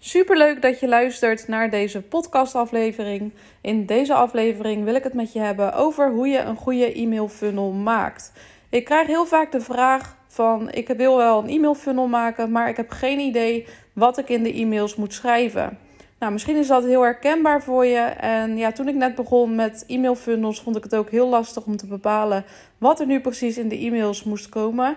Superleuk 0.00 0.62
dat 0.62 0.80
je 0.80 0.88
luistert 0.88 1.48
naar 1.48 1.70
deze 1.70 2.02
podcastaflevering. 2.02 3.32
In 3.60 3.86
deze 3.86 4.14
aflevering 4.14 4.84
wil 4.84 4.94
ik 4.94 5.02
het 5.02 5.14
met 5.14 5.32
je 5.32 5.38
hebben 5.38 5.74
over 5.74 6.10
hoe 6.10 6.28
je 6.28 6.38
een 6.38 6.56
goede 6.56 6.92
e-mail 6.92 7.28
funnel 7.28 7.70
maakt. 7.70 8.32
Ik 8.68 8.84
krijg 8.84 9.06
heel 9.06 9.26
vaak 9.26 9.52
de 9.52 9.60
vraag 9.60 10.16
van 10.26 10.70
ik 10.70 10.88
wil 10.88 11.16
wel 11.16 11.42
een 11.42 11.48
e-mail 11.48 11.74
funnel 11.74 12.06
maken, 12.06 12.50
maar 12.50 12.68
ik 12.68 12.76
heb 12.76 12.90
geen 12.90 13.18
idee 13.18 13.66
wat 13.92 14.18
ik 14.18 14.28
in 14.28 14.42
de 14.42 14.52
e-mails 14.52 14.96
moet 14.96 15.14
schrijven. 15.14 15.78
Nou, 16.18 16.32
misschien 16.32 16.56
is 16.56 16.66
dat 16.66 16.84
heel 16.84 17.02
herkenbaar 17.02 17.62
voor 17.62 17.84
je. 17.84 17.98
En 18.20 18.56
ja, 18.56 18.72
toen 18.72 18.88
ik 18.88 18.94
net 18.94 19.14
begon 19.14 19.54
met 19.54 19.84
e-mail 19.86 20.14
funnels, 20.14 20.60
vond 20.60 20.76
ik 20.76 20.82
het 20.82 20.94
ook 20.94 21.10
heel 21.10 21.28
lastig 21.28 21.64
om 21.64 21.76
te 21.76 21.86
bepalen 21.86 22.44
wat 22.78 23.00
er 23.00 23.06
nu 23.06 23.20
precies 23.20 23.58
in 23.58 23.68
de 23.68 23.78
e-mails 23.78 24.24
moest 24.24 24.48
komen. 24.48 24.96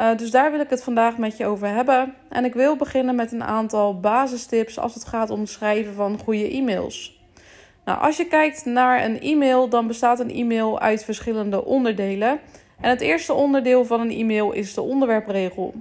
Uh, 0.00 0.16
dus 0.16 0.30
daar 0.30 0.50
wil 0.50 0.60
ik 0.60 0.70
het 0.70 0.82
vandaag 0.82 1.18
met 1.18 1.36
je 1.36 1.46
over 1.46 1.68
hebben. 1.68 2.14
En 2.28 2.44
ik 2.44 2.54
wil 2.54 2.76
beginnen 2.76 3.14
met 3.14 3.32
een 3.32 3.42
aantal 3.42 4.00
basistips 4.00 4.78
als 4.78 4.94
het 4.94 5.04
gaat 5.04 5.30
om 5.30 5.40
het 5.40 5.48
schrijven 5.48 5.94
van 5.94 6.18
goede 6.18 6.50
e-mails. 6.50 7.20
Nou, 7.84 8.00
als 8.00 8.16
je 8.16 8.26
kijkt 8.26 8.64
naar 8.64 9.04
een 9.04 9.20
e-mail, 9.20 9.68
dan 9.68 9.86
bestaat 9.86 10.20
een 10.20 10.30
e-mail 10.30 10.80
uit 10.80 11.04
verschillende 11.04 11.64
onderdelen. 11.64 12.40
En 12.80 12.90
het 12.90 13.00
eerste 13.00 13.32
onderdeel 13.32 13.84
van 13.84 14.00
een 14.00 14.10
e-mail 14.10 14.52
is 14.52 14.74
de 14.74 14.82
onderwerpregel. 14.82 15.74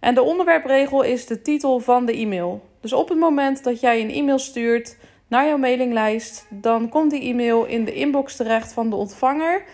En 0.00 0.14
de 0.14 0.22
onderwerpregel 0.22 1.02
is 1.02 1.26
de 1.26 1.42
titel 1.42 1.78
van 1.78 2.06
de 2.06 2.12
e-mail. 2.12 2.62
Dus 2.80 2.92
op 2.92 3.08
het 3.08 3.18
moment 3.18 3.64
dat 3.64 3.80
jij 3.80 4.00
een 4.00 4.10
e-mail 4.10 4.38
stuurt 4.38 4.96
naar 5.28 5.46
jouw 5.46 5.58
mailinglijst, 5.58 6.46
dan 6.50 6.88
komt 6.88 7.10
die 7.10 7.22
e-mail 7.22 7.64
in 7.64 7.84
de 7.84 7.94
inbox 7.94 8.36
terecht 8.36 8.72
van 8.72 8.90
de 8.90 8.96
ontvanger. 8.96 9.64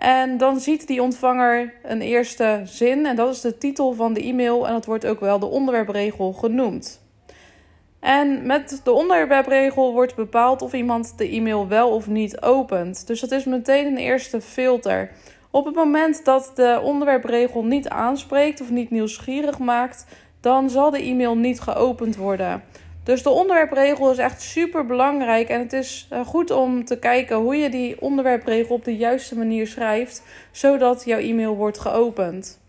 En 0.00 0.36
dan 0.36 0.60
ziet 0.60 0.86
die 0.86 1.02
ontvanger 1.02 1.72
een 1.82 2.00
eerste 2.00 2.60
zin 2.64 3.06
en 3.06 3.16
dat 3.16 3.34
is 3.34 3.40
de 3.40 3.58
titel 3.58 3.92
van 3.92 4.12
de 4.12 4.22
e-mail 4.22 4.66
en 4.66 4.72
dat 4.72 4.84
wordt 4.84 5.06
ook 5.06 5.20
wel 5.20 5.38
de 5.38 5.46
onderwerpregel 5.46 6.32
genoemd. 6.32 7.00
En 7.98 8.46
met 8.46 8.80
de 8.84 8.92
onderwerpregel 8.92 9.92
wordt 9.92 10.14
bepaald 10.14 10.62
of 10.62 10.72
iemand 10.72 11.18
de 11.18 11.28
e-mail 11.28 11.68
wel 11.68 11.90
of 11.90 12.06
niet 12.06 12.42
opent. 12.42 13.06
Dus 13.06 13.20
dat 13.20 13.30
is 13.30 13.44
meteen 13.44 13.86
een 13.86 13.96
eerste 13.96 14.40
filter. 14.40 15.10
Op 15.50 15.64
het 15.64 15.74
moment 15.74 16.24
dat 16.24 16.52
de 16.54 16.80
onderwerpregel 16.82 17.64
niet 17.64 17.88
aanspreekt 17.88 18.60
of 18.60 18.70
niet 18.70 18.90
nieuwsgierig 18.90 19.58
maakt, 19.58 20.06
dan 20.40 20.70
zal 20.70 20.90
de 20.90 21.02
e-mail 21.02 21.36
niet 21.36 21.60
geopend 21.60 22.16
worden. 22.16 22.62
Dus 23.04 23.22
de 23.22 23.30
onderwerpregel 23.30 24.10
is 24.10 24.18
echt 24.18 24.42
super 24.42 24.86
belangrijk 24.86 25.48
en 25.48 25.60
het 25.60 25.72
is 25.72 26.06
eh, 26.10 26.26
goed 26.26 26.50
om 26.50 26.84
te 26.84 26.98
kijken 26.98 27.36
hoe 27.36 27.56
je 27.56 27.70
die 27.70 28.00
onderwerpregel 28.00 28.74
op 28.74 28.84
de 28.84 28.96
juiste 28.96 29.38
manier 29.38 29.66
schrijft, 29.66 30.22
zodat 30.50 31.04
jouw 31.04 31.18
e-mail 31.18 31.56
wordt 31.56 31.78
geopend. 31.78 32.60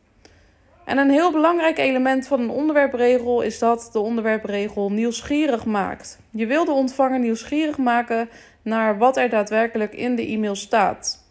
En 0.86 0.98
een 0.98 1.10
heel 1.10 1.32
belangrijk 1.32 1.78
element 1.78 2.28
van 2.28 2.40
een 2.40 2.50
onderwerpregel 2.50 3.42
is 3.42 3.60
dat 3.60 3.90
de 3.92 4.00
onderwerpregel 4.00 4.92
nieuwsgierig 4.92 5.66
maakt. 5.66 6.20
Je 6.30 6.46
wil 6.46 6.66
de 6.66 6.72
ontvanger 6.72 7.20
nieuwsgierig 7.20 7.78
maken 7.78 8.30
naar 8.62 8.98
wat 8.98 9.18
er 9.18 9.30
daadwerkelijk 9.30 9.94
in 9.94 10.16
de 10.16 10.28
e-mail 10.28 10.56
staat. 10.56 11.22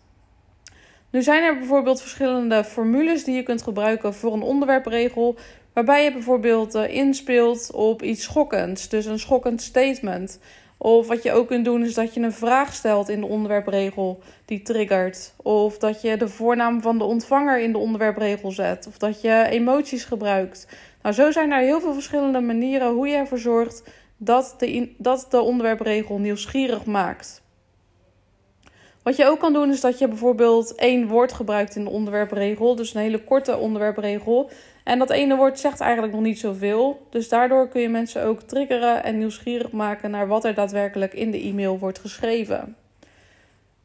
Nu 1.10 1.22
zijn 1.22 1.42
er 1.42 1.58
bijvoorbeeld 1.58 2.00
verschillende 2.00 2.64
formules 2.64 3.24
die 3.24 3.34
je 3.34 3.42
kunt 3.42 3.62
gebruiken 3.62 4.14
voor 4.14 4.32
een 4.32 4.42
onderwerpregel, 4.42 5.36
waarbij 5.72 6.04
je 6.04 6.12
bijvoorbeeld 6.12 6.74
uh, 6.74 6.94
inspeelt 6.94 7.70
op 7.72 8.02
iets 8.02 8.22
schokkends, 8.22 8.88
dus 8.88 9.06
een 9.06 9.18
schokkend 9.18 9.62
statement. 9.62 10.38
Of 10.82 11.06
wat 11.06 11.22
je 11.22 11.32
ook 11.32 11.46
kunt 11.46 11.64
doen 11.64 11.84
is 11.84 11.94
dat 11.94 12.14
je 12.14 12.20
een 12.20 12.32
vraag 12.32 12.74
stelt 12.74 13.08
in 13.08 13.20
de 13.20 13.26
onderwerpregel 13.26 14.22
die 14.44 14.62
triggert. 14.62 15.34
Of 15.36 15.78
dat 15.78 16.02
je 16.02 16.16
de 16.16 16.28
voornaam 16.28 16.82
van 16.82 16.98
de 16.98 17.04
ontvanger 17.04 17.60
in 17.60 17.72
de 17.72 17.78
onderwerpregel 17.78 18.50
zet. 18.50 18.86
Of 18.86 18.98
dat 18.98 19.20
je 19.20 19.46
emoties 19.50 20.04
gebruikt. 20.04 20.66
Nou, 21.02 21.14
zo 21.14 21.30
zijn 21.30 21.50
er 21.50 21.62
heel 21.62 21.80
veel 21.80 21.92
verschillende 21.92 22.40
manieren 22.40 22.92
hoe 22.92 23.08
je 23.08 23.16
ervoor 23.16 23.38
zorgt 23.38 23.82
dat 24.16 24.54
de, 24.58 24.94
dat 24.98 25.26
de 25.30 25.40
onderwerpregel 25.40 26.18
nieuwsgierig 26.18 26.84
maakt. 26.84 27.42
Wat 29.02 29.16
je 29.16 29.26
ook 29.26 29.38
kan 29.40 29.52
doen 29.52 29.70
is 29.70 29.80
dat 29.80 29.98
je 29.98 30.08
bijvoorbeeld 30.08 30.74
één 30.74 31.08
woord 31.08 31.32
gebruikt 31.32 31.76
in 31.76 31.84
de 31.84 31.90
onderwerpregel. 31.90 32.74
Dus 32.76 32.94
een 32.94 33.00
hele 33.00 33.24
korte 33.24 33.56
onderwerpregel. 33.56 34.50
En 34.90 34.98
dat 34.98 35.10
ene 35.10 35.36
woord 35.36 35.58
zegt 35.58 35.80
eigenlijk 35.80 36.12
nog 36.12 36.22
niet 36.22 36.38
zoveel. 36.38 37.06
Dus 37.10 37.28
daardoor 37.28 37.68
kun 37.68 37.80
je 37.80 37.88
mensen 37.88 38.24
ook 38.24 38.40
triggeren 38.40 39.04
en 39.04 39.18
nieuwsgierig 39.18 39.70
maken 39.70 40.10
naar 40.10 40.26
wat 40.26 40.44
er 40.44 40.54
daadwerkelijk 40.54 41.14
in 41.14 41.30
de 41.30 41.40
e-mail 41.40 41.78
wordt 41.78 41.98
geschreven. 41.98 42.76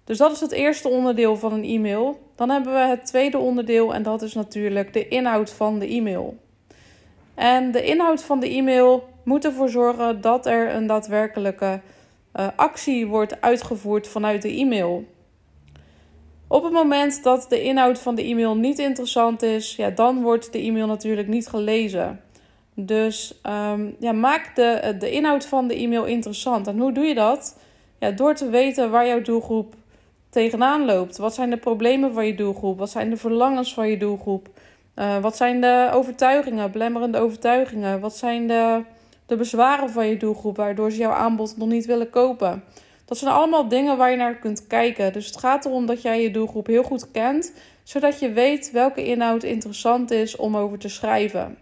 Dus 0.04 0.18
dat 0.18 0.32
is 0.32 0.40
het 0.40 0.52
eerste 0.52 0.88
onderdeel 0.88 1.38
van 1.38 1.54
een 1.54 1.64
e-mail. 1.64 2.20
Dan 2.36 2.50
hebben 2.50 2.74
we 2.74 2.80
het 2.80 3.06
tweede 3.06 3.38
onderdeel 3.38 3.94
en 3.94 4.04
dat 4.04 4.22
is 4.22 4.34
natuurlijk 4.34 4.94
de 4.94 5.08
inhoud 5.08 5.50
van 5.50 5.80
de 5.80 5.88
e-mail. 5.88 6.38
En 7.36 7.72
de 7.72 7.84
inhoud 7.84 8.24
van 8.24 8.40
de 8.40 8.50
e-mail 8.50 9.08
moet 9.24 9.46
ervoor 9.46 9.70
zorgen 9.70 10.22
dat 10.22 10.46
er 10.46 10.76
een 10.76 10.88
daadwerkelijke 10.88 11.80
uh, 12.36 12.48
actie 12.56 13.08
wordt 13.08 13.42
uitgevoerd 13.42 14.08
vanuit 14.08 14.42
de 14.42 14.56
e-mail. 14.56 15.04
Op 16.56 16.64
het 16.64 16.74
moment 16.74 17.24
dat 17.24 17.46
de 17.50 17.62
inhoud 17.62 18.00
van 18.00 18.16
de 18.16 18.24
e-mail 18.24 18.56
niet 18.56 18.80
interessant 18.80 19.42
is, 19.42 19.76
ja, 19.76 19.90
dan 19.90 20.22
wordt 20.22 20.52
de 20.52 20.60
e-mail 20.60 20.88
natuurlijk 20.88 21.28
niet 21.28 21.48
gelezen. 21.48 22.22
Dus 22.74 23.40
um, 23.72 23.96
ja, 24.00 24.12
maak 24.12 24.56
de, 24.56 24.96
de 25.00 25.12
inhoud 25.12 25.46
van 25.46 25.68
de 25.68 25.76
e-mail 25.76 26.06
interessant. 26.06 26.68
En 26.68 26.80
hoe 26.80 26.92
doe 26.92 27.06
je 27.06 27.14
dat? 27.14 27.58
Ja, 28.00 28.12
door 28.12 28.36
te 28.36 28.50
weten 28.50 28.92
waar 28.92 29.08
jouw 29.08 29.22
doelgroep 29.22 29.74
tegenaan 30.30 30.86
loopt. 30.86 31.18
Wat 31.18 31.34
zijn 31.34 31.50
de 31.50 31.58
problemen 31.58 32.14
van 32.14 32.26
je 32.26 32.36
doelgroep? 32.36 32.78
Wat 32.78 32.90
zijn 32.90 33.10
de 33.10 33.18
verlangens 33.18 33.74
van 33.74 33.90
je 33.90 33.98
doelgroep? 33.98 34.48
Uh, 34.96 35.18
wat 35.18 35.36
zijn 35.36 35.62
de 35.62 35.90
overtuigingen, 35.94 36.72
belemmerende 36.72 37.18
overtuigingen? 37.18 38.00
Wat 38.00 38.16
zijn 38.16 38.48
de 38.48 38.82
de 39.26 39.36
bezwaren 39.36 39.90
van 39.90 40.08
je 40.08 40.18
doelgroep, 40.18 40.58
waardoor 40.58 40.92
ze 40.92 40.98
jouw 40.98 41.12
aanbod 41.12 41.58
nog 41.58 41.68
niet 41.68 41.86
willen 41.86 42.10
kopen. 42.10 42.64
Dat 43.06 43.18
zijn 43.18 43.34
allemaal 43.34 43.68
dingen 43.68 43.98
waar 43.98 44.12
je 44.12 44.18
naar 44.18 44.36
kunt 44.36 44.68
kijken. 44.68 45.14
Dus 45.14 45.26
het 45.26 45.38
gaat 45.38 45.66
erom 45.66 45.86
dat 45.86 46.02
jij 46.02 46.22
je 46.22 46.32
doelgroep 46.32 46.68
heel 46.68 46.84
goed 46.84 47.12
kent, 47.12 47.54
zodat 47.84 48.20
je 48.20 48.32
weet 48.32 48.72
welke 48.72 49.06
inhoud 49.06 49.44
interessant 49.44 50.12
is 50.12 50.36
om 50.36 50.58
over 50.58 50.78
te 50.78 50.90
schrijven. 50.90 51.58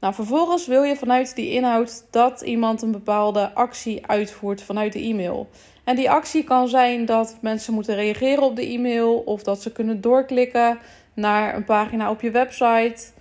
Nou, 0.00 0.14
vervolgens 0.14 0.66
wil 0.66 0.82
je 0.82 0.96
vanuit 0.96 1.34
die 1.34 1.50
inhoud 1.50 2.04
dat 2.10 2.40
iemand 2.40 2.82
een 2.82 2.92
bepaalde 2.92 3.54
actie 3.54 4.06
uitvoert 4.06 4.62
vanuit 4.62 4.92
de 4.92 5.00
e-mail. 5.00 5.48
En 5.84 5.96
die 5.96 6.10
actie 6.10 6.44
kan 6.44 6.68
zijn 6.68 7.04
dat 7.04 7.36
mensen 7.40 7.74
moeten 7.74 7.94
reageren 7.94 8.42
op 8.42 8.56
de 8.56 8.66
e-mail 8.66 9.16
of 9.16 9.42
dat 9.42 9.62
ze 9.62 9.72
kunnen 9.72 10.00
doorklikken 10.00 10.78
naar 11.14 11.54
een 11.54 11.64
pagina 11.64 12.10
op 12.10 12.20
je 12.20 12.30
website. 12.30 13.12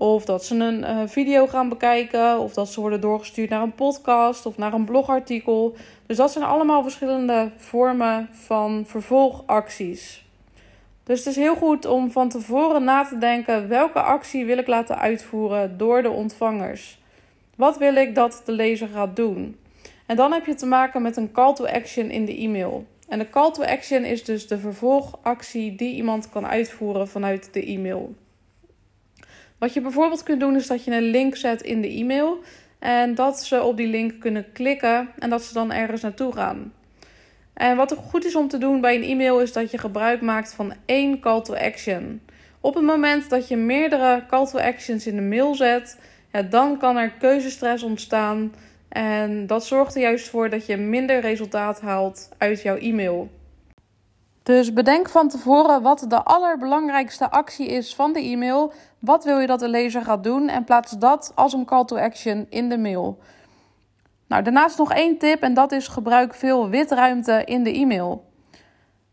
Of 0.00 0.24
dat 0.24 0.44
ze 0.44 0.54
een 0.54 0.80
uh, 0.80 1.02
video 1.06 1.46
gaan 1.46 1.68
bekijken. 1.68 2.38
Of 2.38 2.52
dat 2.52 2.68
ze 2.68 2.80
worden 2.80 3.00
doorgestuurd 3.00 3.50
naar 3.50 3.62
een 3.62 3.74
podcast 3.74 4.46
of 4.46 4.56
naar 4.56 4.72
een 4.72 4.84
blogartikel. 4.84 5.76
Dus 6.06 6.16
dat 6.16 6.32
zijn 6.32 6.44
allemaal 6.44 6.82
verschillende 6.82 7.50
vormen 7.56 8.28
van 8.32 8.84
vervolgacties. 8.86 10.24
Dus 11.04 11.18
het 11.18 11.28
is 11.28 11.36
heel 11.36 11.54
goed 11.54 11.86
om 11.86 12.10
van 12.10 12.28
tevoren 12.28 12.84
na 12.84 13.04
te 13.04 13.18
denken: 13.18 13.68
welke 13.68 14.00
actie 14.00 14.44
wil 14.44 14.58
ik 14.58 14.66
laten 14.66 14.98
uitvoeren 14.98 15.78
door 15.78 16.02
de 16.02 16.10
ontvangers? 16.10 16.98
Wat 17.56 17.78
wil 17.78 17.94
ik 17.94 18.14
dat 18.14 18.42
de 18.44 18.52
lezer 18.52 18.88
gaat 18.88 19.16
doen? 19.16 19.56
En 20.06 20.16
dan 20.16 20.32
heb 20.32 20.46
je 20.46 20.54
te 20.54 20.66
maken 20.66 21.02
met 21.02 21.16
een 21.16 21.32
call 21.32 21.54
to 21.54 21.66
action 21.66 22.10
in 22.10 22.24
de 22.24 22.36
e-mail. 22.36 22.86
En 23.08 23.18
de 23.18 23.30
call 23.30 23.50
to 23.50 23.62
action 23.62 24.04
is 24.04 24.24
dus 24.24 24.46
de 24.46 24.58
vervolgactie 24.58 25.76
die 25.76 25.94
iemand 25.94 26.30
kan 26.30 26.46
uitvoeren 26.46 27.08
vanuit 27.08 27.52
de 27.52 27.64
e-mail. 27.64 28.14
Wat 29.60 29.74
je 29.74 29.80
bijvoorbeeld 29.80 30.22
kunt 30.22 30.40
doen 30.40 30.56
is 30.56 30.66
dat 30.66 30.84
je 30.84 30.90
een 30.90 31.10
link 31.10 31.36
zet 31.36 31.62
in 31.62 31.80
de 31.80 31.88
e-mail 31.88 32.38
en 32.78 33.14
dat 33.14 33.44
ze 33.44 33.62
op 33.62 33.76
die 33.76 33.86
link 33.86 34.20
kunnen 34.20 34.52
klikken 34.52 35.08
en 35.18 35.30
dat 35.30 35.42
ze 35.42 35.52
dan 35.52 35.72
ergens 35.72 36.02
naartoe 36.02 36.32
gaan. 36.32 36.72
En 37.54 37.76
wat 37.76 37.90
er 37.90 37.96
goed 37.96 38.24
is 38.24 38.34
om 38.34 38.48
te 38.48 38.58
doen 38.58 38.80
bij 38.80 38.94
een 38.94 39.02
e-mail 39.02 39.40
is 39.40 39.52
dat 39.52 39.70
je 39.70 39.78
gebruik 39.78 40.20
maakt 40.20 40.54
van 40.54 40.72
één 40.84 41.20
call 41.20 41.42
to 41.42 41.54
action. 41.54 42.20
Op 42.60 42.74
het 42.74 42.84
moment 42.84 43.30
dat 43.30 43.48
je 43.48 43.56
meerdere 43.56 44.24
call 44.28 44.46
to 44.46 44.58
actions 44.58 45.06
in 45.06 45.16
de 45.16 45.22
mail 45.22 45.54
zet, 45.54 45.98
ja, 46.32 46.42
dan 46.42 46.78
kan 46.78 46.96
er 46.96 47.10
keuzestress 47.10 47.82
ontstaan. 47.82 48.54
En 48.88 49.46
dat 49.46 49.66
zorgt 49.66 49.94
er 49.94 50.00
juist 50.00 50.28
voor 50.28 50.50
dat 50.50 50.66
je 50.66 50.76
minder 50.76 51.20
resultaat 51.20 51.80
haalt 51.80 52.28
uit 52.38 52.62
jouw 52.62 52.76
e-mail. 52.76 53.30
Dus 54.50 54.72
bedenk 54.72 55.08
van 55.08 55.28
tevoren 55.28 55.82
wat 55.82 56.04
de 56.08 56.22
allerbelangrijkste 56.22 57.30
actie 57.30 57.66
is 57.66 57.94
van 57.94 58.12
de 58.12 58.20
e-mail. 58.20 58.72
Wat 58.98 59.24
wil 59.24 59.38
je 59.38 59.46
dat 59.46 59.60
de 59.60 59.68
lezer 59.68 60.02
gaat 60.02 60.24
doen? 60.24 60.48
En 60.48 60.64
plaats 60.64 60.92
dat 60.92 61.32
als 61.34 61.52
een 61.52 61.64
call 61.64 61.84
to 61.84 61.96
action 61.96 62.46
in 62.48 62.68
de 62.68 62.78
mail. 62.78 63.18
Nou, 64.26 64.42
daarnaast 64.42 64.78
nog 64.78 64.92
één 64.92 65.18
tip 65.18 65.42
en 65.42 65.54
dat 65.54 65.72
is 65.72 65.88
gebruik 65.88 66.34
veel 66.34 66.68
witruimte 66.68 67.42
in 67.44 67.62
de 67.62 67.72
e-mail. 67.72 68.24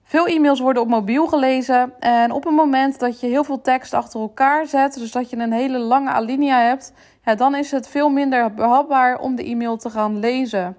Veel 0.03 0.27
e-mails 0.27 0.59
worden 0.59 0.81
op 0.81 0.87
mobiel 0.87 1.27
gelezen 1.27 1.93
en 1.99 2.31
op 2.31 2.43
het 2.43 2.53
moment 2.53 2.99
dat 2.99 3.19
je 3.19 3.27
heel 3.27 3.43
veel 3.43 3.61
tekst 3.61 3.93
achter 3.93 4.19
elkaar 4.19 4.65
zet, 4.65 4.93
dus 4.93 5.11
dat 5.11 5.29
je 5.29 5.37
een 5.37 5.53
hele 5.53 5.79
lange 5.79 6.09
alinea 6.09 6.59
hebt, 6.59 6.93
ja, 7.23 7.35
dan 7.35 7.55
is 7.55 7.71
het 7.71 7.87
veel 7.87 8.09
minder 8.09 8.53
behapbaar 8.53 9.19
om 9.19 9.35
de 9.35 9.43
e-mail 9.43 9.77
te 9.77 9.89
gaan 9.89 10.19
lezen. 10.19 10.77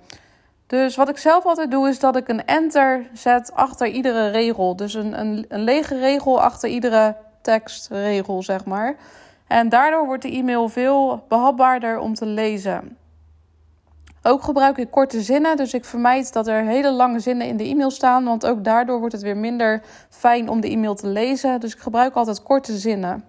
Dus 0.68 0.96
wat 0.96 1.08
ik 1.08 1.18
zelf 1.18 1.44
altijd 1.44 1.70
doe, 1.70 1.88
is 1.88 1.98
dat 1.98 2.16
ik 2.16 2.28
een 2.28 2.44
enter 2.44 3.06
zet 3.12 3.52
achter 3.54 3.86
iedere 3.86 4.30
regel. 4.30 4.76
Dus 4.76 4.94
een, 4.94 5.20
een, 5.20 5.44
een 5.48 5.62
lege 5.62 5.98
regel 5.98 6.40
achter 6.40 6.68
iedere 6.68 7.16
tekstregel, 7.42 8.42
zeg 8.42 8.64
maar. 8.64 8.96
En 9.46 9.68
daardoor 9.68 10.06
wordt 10.06 10.22
de 10.22 10.30
e-mail 10.30 10.68
veel 10.68 11.24
behapbaarder 11.28 11.98
om 11.98 12.14
te 12.14 12.26
lezen. 12.26 12.96
Ook 14.22 14.42
gebruik 14.42 14.78
ik 14.78 14.90
korte 14.90 15.20
zinnen, 15.20 15.56
dus 15.56 15.74
ik 15.74 15.84
vermijd 15.84 16.32
dat 16.32 16.46
er 16.46 16.62
hele 16.62 16.92
lange 16.92 17.20
zinnen 17.20 17.46
in 17.46 17.56
de 17.56 17.64
e-mail 17.64 17.90
staan, 17.90 18.24
want 18.24 18.46
ook 18.46 18.64
daardoor 18.64 18.98
wordt 18.98 19.14
het 19.14 19.22
weer 19.22 19.36
minder 19.36 19.82
fijn 20.10 20.48
om 20.48 20.60
de 20.60 20.68
e-mail 20.68 20.94
te 20.94 21.06
lezen. 21.06 21.60
Dus 21.60 21.74
ik 21.74 21.80
gebruik 21.80 22.14
altijd 22.14 22.42
korte 22.42 22.76
zinnen. 22.76 23.24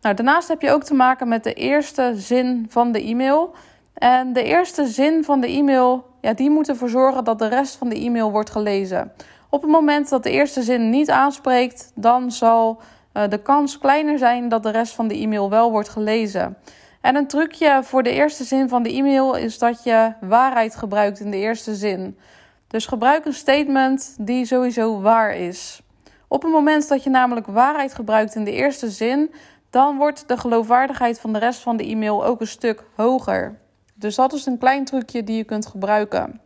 Nou, 0.00 0.14
daarnaast 0.14 0.48
heb 0.48 0.60
je 0.60 0.70
ook 0.70 0.84
te 0.84 0.94
maken 0.94 1.28
met 1.28 1.44
de 1.44 1.52
eerste 1.52 2.12
zin 2.16 2.66
van 2.68 2.92
de 2.92 3.02
e-mail. 3.02 3.54
En 3.94 4.32
de 4.32 4.42
eerste 4.42 4.86
zin 4.86 5.24
van 5.24 5.40
de 5.40 5.48
e-mail, 5.48 6.13
ja, 6.24 6.34
die 6.34 6.50
moet 6.50 6.68
ervoor 6.68 6.88
zorgen 6.88 7.24
dat 7.24 7.38
de 7.38 7.48
rest 7.48 7.76
van 7.76 7.88
de 7.88 7.98
e-mail 7.98 8.30
wordt 8.30 8.50
gelezen. 8.50 9.12
Op 9.48 9.62
het 9.62 9.70
moment 9.70 10.08
dat 10.08 10.22
de 10.22 10.30
eerste 10.30 10.62
zin 10.62 10.90
niet 10.90 11.10
aanspreekt, 11.10 11.92
dan 11.94 12.32
zal 12.32 12.80
uh, 13.12 13.22
de 13.28 13.38
kans 13.38 13.78
kleiner 13.78 14.18
zijn 14.18 14.48
dat 14.48 14.62
de 14.62 14.70
rest 14.70 14.94
van 14.94 15.08
de 15.08 15.14
e-mail 15.14 15.50
wel 15.50 15.70
wordt 15.70 15.88
gelezen. 15.88 16.56
En 17.00 17.16
een 17.16 17.26
trucje 17.26 17.80
voor 17.82 18.02
de 18.02 18.10
eerste 18.10 18.44
zin 18.44 18.68
van 18.68 18.82
de 18.82 18.92
e-mail 18.92 19.34
is 19.34 19.58
dat 19.58 19.82
je 19.82 20.12
waarheid 20.20 20.74
gebruikt 20.76 21.20
in 21.20 21.30
de 21.30 21.36
eerste 21.36 21.74
zin. 21.74 22.18
Dus 22.66 22.86
gebruik 22.86 23.24
een 23.24 23.34
statement 23.34 24.16
die 24.20 24.46
sowieso 24.46 25.00
waar 25.00 25.36
is. 25.36 25.82
Op 26.28 26.42
het 26.42 26.52
moment 26.52 26.88
dat 26.88 27.02
je 27.02 27.10
namelijk 27.10 27.46
waarheid 27.46 27.94
gebruikt 27.94 28.34
in 28.34 28.44
de 28.44 28.52
eerste 28.52 28.90
zin, 28.90 29.34
dan 29.70 29.96
wordt 29.96 30.28
de 30.28 30.36
geloofwaardigheid 30.36 31.20
van 31.20 31.32
de 31.32 31.38
rest 31.38 31.60
van 31.60 31.76
de 31.76 31.86
e-mail 31.86 32.24
ook 32.24 32.40
een 32.40 32.46
stuk 32.46 32.82
hoger. 32.94 33.62
Dus 34.04 34.14
dat 34.14 34.32
is 34.32 34.46
een 34.46 34.58
klein 34.58 34.84
trucje 34.84 35.24
die 35.24 35.36
je 35.36 35.44
kunt 35.44 35.66
gebruiken. 35.66 36.40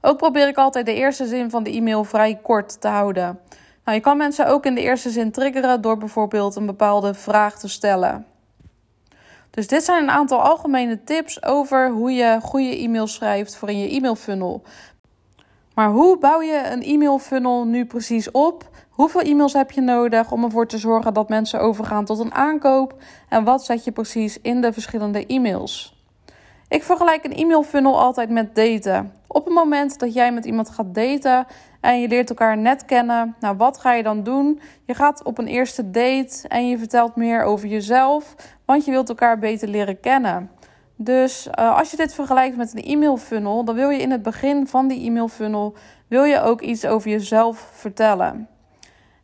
Ook 0.00 0.16
probeer 0.16 0.48
ik 0.48 0.56
altijd 0.56 0.86
de 0.86 0.94
eerste 0.94 1.26
zin 1.26 1.50
van 1.50 1.62
de 1.62 1.70
e-mail 1.70 2.04
vrij 2.04 2.38
kort 2.42 2.80
te 2.80 2.88
houden. 2.88 3.40
Nou, 3.84 3.96
je 3.96 4.02
kan 4.02 4.16
mensen 4.16 4.46
ook 4.46 4.66
in 4.66 4.74
de 4.74 4.80
eerste 4.80 5.10
zin 5.10 5.30
triggeren 5.30 5.80
door 5.80 5.98
bijvoorbeeld 5.98 6.56
een 6.56 6.66
bepaalde 6.66 7.14
vraag 7.14 7.58
te 7.58 7.68
stellen. 7.68 8.26
Dus 9.50 9.66
dit 9.66 9.84
zijn 9.84 10.02
een 10.02 10.10
aantal 10.10 10.40
algemene 10.40 11.04
tips 11.04 11.42
over 11.42 11.90
hoe 11.90 12.12
je 12.12 12.38
goede 12.42 12.78
e-mails 12.78 13.14
schrijft 13.14 13.56
voor 13.56 13.68
in 13.68 13.78
je 13.78 13.90
e-mail 13.90 14.14
funnel. 14.14 14.62
Maar 15.74 15.90
hoe 15.90 16.18
bouw 16.18 16.40
je 16.40 16.62
een 16.72 16.82
e-mail 16.82 17.18
funnel 17.18 17.66
nu 17.66 17.86
precies 17.86 18.30
op? 18.30 18.68
Hoeveel 18.90 19.20
e-mails 19.20 19.52
heb 19.52 19.70
je 19.70 19.80
nodig 19.80 20.32
om 20.32 20.44
ervoor 20.44 20.66
te 20.66 20.78
zorgen 20.78 21.14
dat 21.14 21.28
mensen 21.28 21.60
overgaan 21.60 22.04
tot 22.04 22.18
een 22.18 22.34
aankoop? 22.34 23.02
En 23.28 23.44
wat 23.44 23.64
zet 23.64 23.84
je 23.84 23.92
precies 23.92 24.40
in 24.40 24.60
de 24.60 24.72
verschillende 24.72 25.26
e-mails? 25.26 25.98
Ik 26.70 26.82
vergelijk 26.82 27.24
een 27.24 27.34
e-mail 27.34 27.62
funnel 27.62 28.00
altijd 28.00 28.30
met 28.30 28.54
daten. 28.54 29.12
Op 29.26 29.44
het 29.44 29.54
moment 29.54 29.98
dat 29.98 30.14
jij 30.14 30.32
met 30.32 30.44
iemand 30.44 30.70
gaat 30.70 30.94
daten 30.94 31.46
en 31.80 32.00
je 32.00 32.08
leert 32.08 32.28
elkaar 32.28 32.58
net 32.58 32.84
kennen, 32.84 33.36
nou 33.40 33.56
wat 33.56 33.78
ga 33.78 33.92
je 33.92 34.02
dan 34.02 34.22
doen? 34.22 34.60
Je 34.86 34.94
gaat 34.94 35.24
op 35.24 35.38
een 35.38 35.46
eerste 35.46 35.90
date 35.90 36.48
en 36.48 36.68
je 36.68 36.78
vertelt 36.78 37.16
meer 37.16 37.42
over 37.42 37.68
jezelf, 37.68 38.34
want 38.64 38.84
je 38.84 38.90
wilt 38.90 39.08
elkaar 39.08 39.38
beter 39.38 39.68
leren 39.68 40.00
kennen. 40.00 40.50
Dus 40.96 41.48
uh, 41.58 41.78
als 41.78 41.90
je 41.90 41.96
dit 41.96 42.14
vergelijkt 42.14 42.56
met 42.56 42.72
een 42.74 42.84
e-mail 42.84 43.16
funnel, 43.16 43.64
dan 43.64 43.74
wil 43.74 43.90
je 43.90 44.00
in 44.00 44.10
het 44.10 44.22
begin 44.22 44.66
van 44.66 44.88
die 44.88 45.06
e-mail 45.06 45.28
funnel 45.28 45.74
wil 46.08 46.24
je 46.24 46.40
ook 46.40 46.60
iets 46.60 46.86
over 46.86 47.10
jezelf 47.10 47.70
vertellen. 47.72 48.48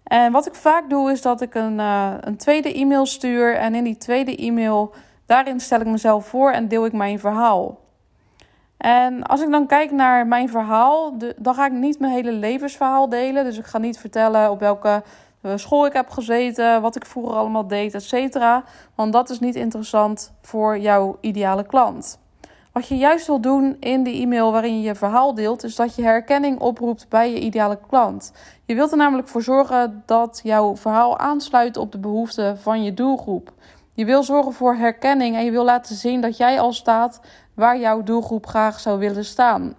En 0.02 0.32
wat 0.32 0.46
ik 0.46 0.54
vaak 0.54 0.90
doe 0.90 1.10
is 1.10 1.22
dat 1.22 1.40
ik 1.40 1.54
een, 1.54 1.78
uh, 1.78 2.12
een 2.20 2.36
tweede 2.36 2.74
e-mail 2.74 3.06
stuur 3.06 3.56
en 3.56 3.74
in 3.74 3.84
die 3.84 3.96
tweede 3.96 4.36
e-mail 4.36 4.94
daarin 5.26 5.60
stel 5.60 5.80
ik 5.80 5.86
mezelf 5.86 6.26
voor 6.26 6.50
en 6.50 6.68
deel 6.68 6.84
ik 6.84 6.92
mijn 6.92 7.18
verhaal. 7.18 7.78
En 8.76 9.22
als 9.22 9.40
ik 9.42 9.50
dan 9.50 9.66
kijk 9.66 9.90
naar 9.90 10.26
mijn 10.26 10.48
verhaal, 10.48 11.14
dan 11.36 11.54
ga 11.54 11.66
ik 11.66 11.72
niet 11.72 11.98
mijn 11.98 12.12
hele 12.12 12.32
levensverhaal 12.32 13.08
delen. 13.08 13.44
Dus 13.44 13.58
ik 13.58 13.64
ga 13.64 13.78
niet 13.78 13.98
vertellen 13.98 14.50
op 14.50 14.60
welke 14.60 15.02
eh, 15.40 15.52
school 15.54 15.86
ik 15.86 15.92
heb 15.92 16.10
gezeten, 16.10 16.82
wat 16.82 16.96
ik 16.96 17.06
vroeger 17.06 17.36
allemaal 17.36 17.66
deed, 17.66 17.94
et 17.94 18.02
cetera. 18.02 18.64
Want 18.94 19.12
dat 19.12 19.30
is 19.30 19.40
niet 19.40 19.54
interessant 19.54 20.32
voor 20.40 20.78
jouw 20.78 21.16
ideale 21.20 21.66
klant. 21.66 22.18
Wat 22.72 22.88
je 22.88 22.96
juist 22.96 23.26
wil 23.26 23.40
doen 23.40 23.76
in 23.80 24.02
de 24.02 24.10
e-mail 24.10 24.52
waarin 24.52 24.76
je 24.76 24.82
je 24.82 24.94
verhaal 24.94 25.34
deelt, 25.34 25.64
is 25.64 25.76
dat 25.76 25.94
je 25.94 26.02
herkenning 26.02 26.60
oproept 26.60 27.08
bij 27.08 27.30
je 27.30 27.40
ideale 27.40 27.78
klant. 27.88 28.32
Je 28.64 28.74
wilt 28.74 28.90
er 28.90 28.96
namelijk 28.96 29.28
voor 29.28 29.42
zorgen 29.42 30.02
dat 30.06 30.40
jouw 30.42 30.76
verhaal 30.76 31.18
aansluit 31.18 31.76
op 31.76 31.92
de 31.92 31.98
behoeften 31.98 32.58
van 32.58 32.82
je 32.84 32.94
doelgroep. 32.94 33.52
Je 33.96 34.04
wil 34.04 34.22
zorgen 34.22 34.52
voor 34.52 34.74
herkenning 34.74 35.36
en 35.36 35.44
je 35.44 35.50
wil 35.50 35.64
laten 35.64 35.96
zien 35.96 36.20
dat 36.20 36.36
jij 36.36 36.60
al 36.60 36.72
staat 36.72 37.20
waar 37.54 37.78
jouw 37.78 38.02
doelgroep 38.02 38.46
graag 38.46 38.80
zou 38.80 38.98
willen 38.98 39.24
staan. 39.24 39.74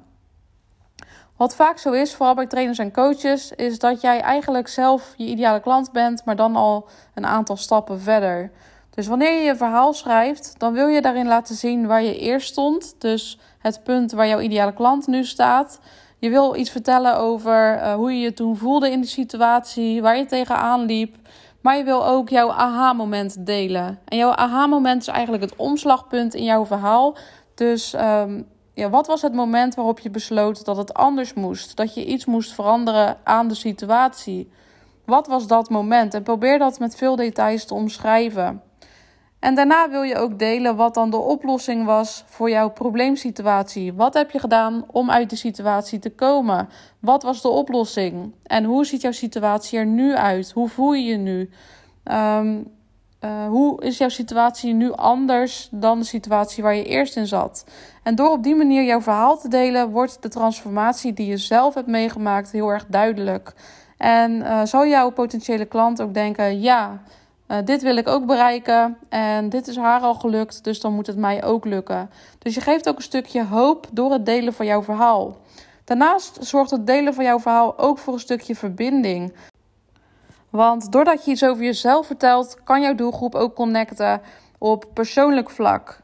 Wat 1.36 1.56
vaak 1.56 1.78
zo 1.78 1.92
is, 1.92 2.14
vooral 2.16 2.36
bij 2.36 2.48
trainers 2.48 2.78
en 2.78 2.94
coaches, 2.94 3.52
is 3.52 3.80
dat 3.80 4.02
jij 4.02 4.22
eigenlijk 4.22 4.68
zelf 4.68 5.14
je 5.18 5.26
ideale 5.26 5.60
klant 5.60 5.92
bent, 5.92 6.26
maar 6.26 6.36
dan 6.36 6.56
al 6.56 6.88
een 7.14 7.26
aantal 7.26 7.58
stappen 7.58 8.00
verder. 8.00 8.52
Dus 8.90 9.08
wanneer 9.08 9.32
je 9.32 9.46
je 9.46 9.56
verhaal 9.56 9.94
schrijft, 9.94 10.54
dan 10.58 10.74
wil 10.74 10.88
je 10.88 11.02
daarin 11.02 11.28
laten 11.28 11.56
zien 11.56 11.88
waar 11.88 12.04
je 12.04 12.20
eerst 12.20 12.50
stond. 12.50 12.96
Dus 12.98 13.40
het 13.60 13.84
punt 13.84 14.12
waar 14.12 14.28
jouw 14.28 14.40
ideale 14.40 14.74
klant 14.74 15.08
nu 15.08 15.26
staat. 15.26 15.80
Je 16.20 16.30
wil 16.30 16.56
iets 16.56 16.70
vertellen 16.70 17.18
over 17.18 17.76
uh, 17.76 17.94
hoe 17.94 18.14
je 18.14 18.20
je 18.20 18.34
toen 18.34 18.58
voelde 18.58 18.92
in 18.92 19.02
de 19.02 19.08
situatie, 19.08 20.02
waar 20.02 20.18
je 20.18 20.26
tegenaan 20.26 20.82
liep. 20.86 21.16
Maar 21.68 21.78
je 21.78 21.84
wil 21.84 22.08
ook 22.08 22.30
jouw 22.30 22.52
aha-moment 22.52 23.46
delen. 23.46 24.00
En 24.06 24.18
jouw 24.18 24.32
aha-moment 24.32 25.02
is 25.02 25.08
eigenlijk 25.08 25.44
het 25.44 25.56
omslagpunt 25.56 26.34
in 26.34 26.44
jouw 26.44 26.66
verhaal. 26.66 27.18
Dus 27.56 27.94
um, 27.94 28.48
ja, 28.74 28.90
wat 28.90 29.08
was 29.08 29.22
het 29.22 29.34
moment 29.34 29.76
waarop 29.76 30.00
je 30.00 30.10
besloot 30.10 30.66
dat 30.66 30.78
het 30.78 30.94
anders 30.94 31.34
moest? 31.34 31.76
Dat 31.76 31.94
je 31.94 32.06
iets 32.06 32.26
moest 32.26 32.54
veranderen 32.54 33.18
aan 33.24 33.48
de 33.48 33.56
situatie? 33.56 34.52
Wat 35.06 35.28
was 35.28 35.48
dat 35.48 35.70
moment? 35.70 36.14
En 36.14 36.24
probeer 36.24 36.60
dat 36.60 36.80
met 36.80 36.96
veel 36.96 37.16
details 37.16 37.66
te 37.66 37.74
omschrijven. 37.74 38.62
En 39.48 39.56
daarna 39.56 39.90
wil 39.90 40.02
je 40.02 40.16
ook 40.16 40.40
delen 40.40 40.76
wat 40.76 40.94
dan 40.94 41.10
de 41.10 41.18
oplossing 41.18 41.86
was 41.86 42.24
voor 42.26 42.50
jouw 42.50 42.70
probleemsituatie. 42.70 43.94
Wat 43.94 44.14
heb 44.14 44.32
je 44.32 44.40
gedaan 44.40 44.84
om 44.92 45.12
uit 45.12 45.30
de 45.30 45.36
situatie 45.36 46.00
te 46.00 46.10
komen? 46.10 46.70
Wat 47.00 47.24
was 47.24 47.42
de 47.42 47.48
oplossing? 47.48 48.34
En 48.44 48.64
hoe 48.64 48.86
ziet 48.86 49.02
jouw 49.02 49.12
situatie 49.12 49.80
er 49.80 49.86
nu 49.86 50.16
uit? 50.16 50.52
Hoe 50.52 50.70
voel 50.70 50.94
je 50.94 51.04
je 51.04 51.18
nu? 51.18 51.50
Um, 52.04 52.68
uh, 53.22 53.48
hoe 53.48 53.84
is 53.84 53.98
jouw 53.98 54.10
situatie 54.10 54.74
nu 54.74 54.92
anders 54.92 55.68
dan 55.72 56.00
de 56.00 56.06
situatie 56.06 56.64
waar 56.64 56.76
je 56.76 56.84
eerst 56.84 57.16
in 57.16 57.28
zat? 57.28 57.66
En 58.04 58.16
door 58.16 58.30
op 58.30 58.44
die 58.44 58.56
manier 58.56 58.84
jouw 58.84 59.02
verhaal 59.02 59.38
te 59.38 59.50
delen, 59.50 59.90
wordt 59.90 60.22
de 60.22 60.30
transformatie 60.30 61.14
die 61.14 61.28
je 61.28 61.38
zelf 61.38 61.74
hebt 61.74 61.88
meegemaakt 61.88 62.52
heel 62.52 62.70
erg 62.70 62.86
duidelijk. 62.88 63.54
En 63.98 64.32
uh, 64.32 64.62
zal 64.64 64.88
jouw 64.88 65.10
potentiële 65.10 65.66
klant 65.66 66.02
ook 66.02 66.14
denken: 66.14 66.62
ja, 66.62 67.02
uh, 67.48 67.58
dit 67.66 67.82
wil 67.82 67.98
ik 67.98 68.08
ook 68.08 68.26
bereiken 68.26 68.98
en 69.10 69.50
dit 69.50 69.68
is 69.68 69.78
haar 69.78 70.02
al 70.02 70.14
gelukt, 70.14 70.64
dus 70.64 70.80
dan 70.80 70.94
moet 70.94 71.08
het 71.08 71.18
mij 71.18 71.44
ook 71.44 71.66
lukken. 71.66 72.10
Dus 72.40 72.56
je 72.56 72.62
geeft 72.62 72.90
ook 72.90 72.96
een 72.96 73.02
stukje 73.02 73.46
hoop 73.46 73.88
door 73.92 74.12
het 74.12 74.26
delen 74.26 74.54
van 74.54 74.66
jouw 74.66 74.84
verhaal. 74.84 75.38
Daarnaast 75.84 76.38
zorgt 76.42 76.72
het 76.72 76.88
delen 76.88 77.14
van 77.14 77.24
jouw 77.24 77.40
verhaal 77.40 77.78
ook 77.78 77.98
voor 77.98 78.14
een 78.14 78.20
stukje 78.20 78.56
verbinding. 78.56 79.34
Want 80.50 80.92
doordat 80.92 81.26
je 81.26 81.32
iets 81.32 81.44
over 81.44 81.64
jezelf 81.64 82.06
vertelt, 82.06 82.64
kan 82.64 82.82
jouw 82.82 82.96
doelgroep 82.96 83.36
ook 83.36 83.56
connecten 83.56 84.22
op 84.58 84.86
persoonlijk 84.94 85.50
vlak. 85.50 86.00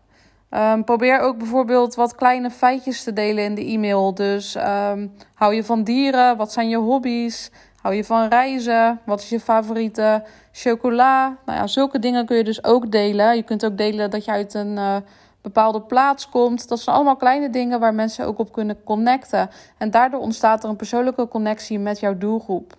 Um, 0.50 0.84
probeer 0.84 1.20
ook 1.20 1.38
bijvoorbeeld 1.38 1.96
wat 1.96 2.16
kleine 2.16 2.50
feitjes 2.50 3.04
te 3.04 3.14
delen 3.14 3.44
in 3.44 3.56
de 3.56 3.66
e-mail. 3.66 4.14
Dus 4.14 4.56
um, 4.56 5.14
hou 5.34 5.54
je 5.54 5.64
van 5.64 5.84
dieren? 5.84 6.38
Wat 6.38 6.52
zijn 6.52 6.70
je 6.70 6.78
hobby's? 6.78 7.52
Hou 7.84 7.96
je 7.96 8.04
van 8.04 8.28
reizen? 8.28 9.00
Wat 9.06 9.20
is 9.20 9.30
je 9.30 9.40
favoriete 9.40 10.24
chocola? 10.52 11.38
Nou 11.46 11.60
ja, 11.60 11.68
zulke 11.68 12.00
dingen 12.00 12.26
kun 12.26 12.38
je 12.38 12.44
dus 12.44 12.64
ook 12.64 12.92
delen. 12.92 13.36
Je 13.36 13.44
kunt 13.44 13.66
ook 13.66 13.78
delen 13.78 14.10
dat 14.10 14.26
je 14.26 14.32
uit 14.32 14.54
een 14.54 14.78
uh, 14.78 14.96
bepaalde 15.42 15.82
plaats 15.82 16.30
komt. 16.30 16.68
Dat 16.68 16.80
zijn 16.80 16.96
allemaal 16.96 17.16
kleine 17.16 17.50
dingen 17.50 17.80
waar 17.80 17.94
mensen 17.94 18.26
ook 18.26 18.40
op 18.40 18.52
kunnen 18.52 18.84
connecten. 18.84 19.50
En 19.78 19.92
daardoor 19.92 20.20
ontstaat 20.20 20.64
er 20.64 20.70
een 20.70 20.76
persoonlijke 20.76 21.28
connectie 21.28 21.80
met 21.80 22.00
jouw 22.00 22.18
doelgroep. 22.18 22.74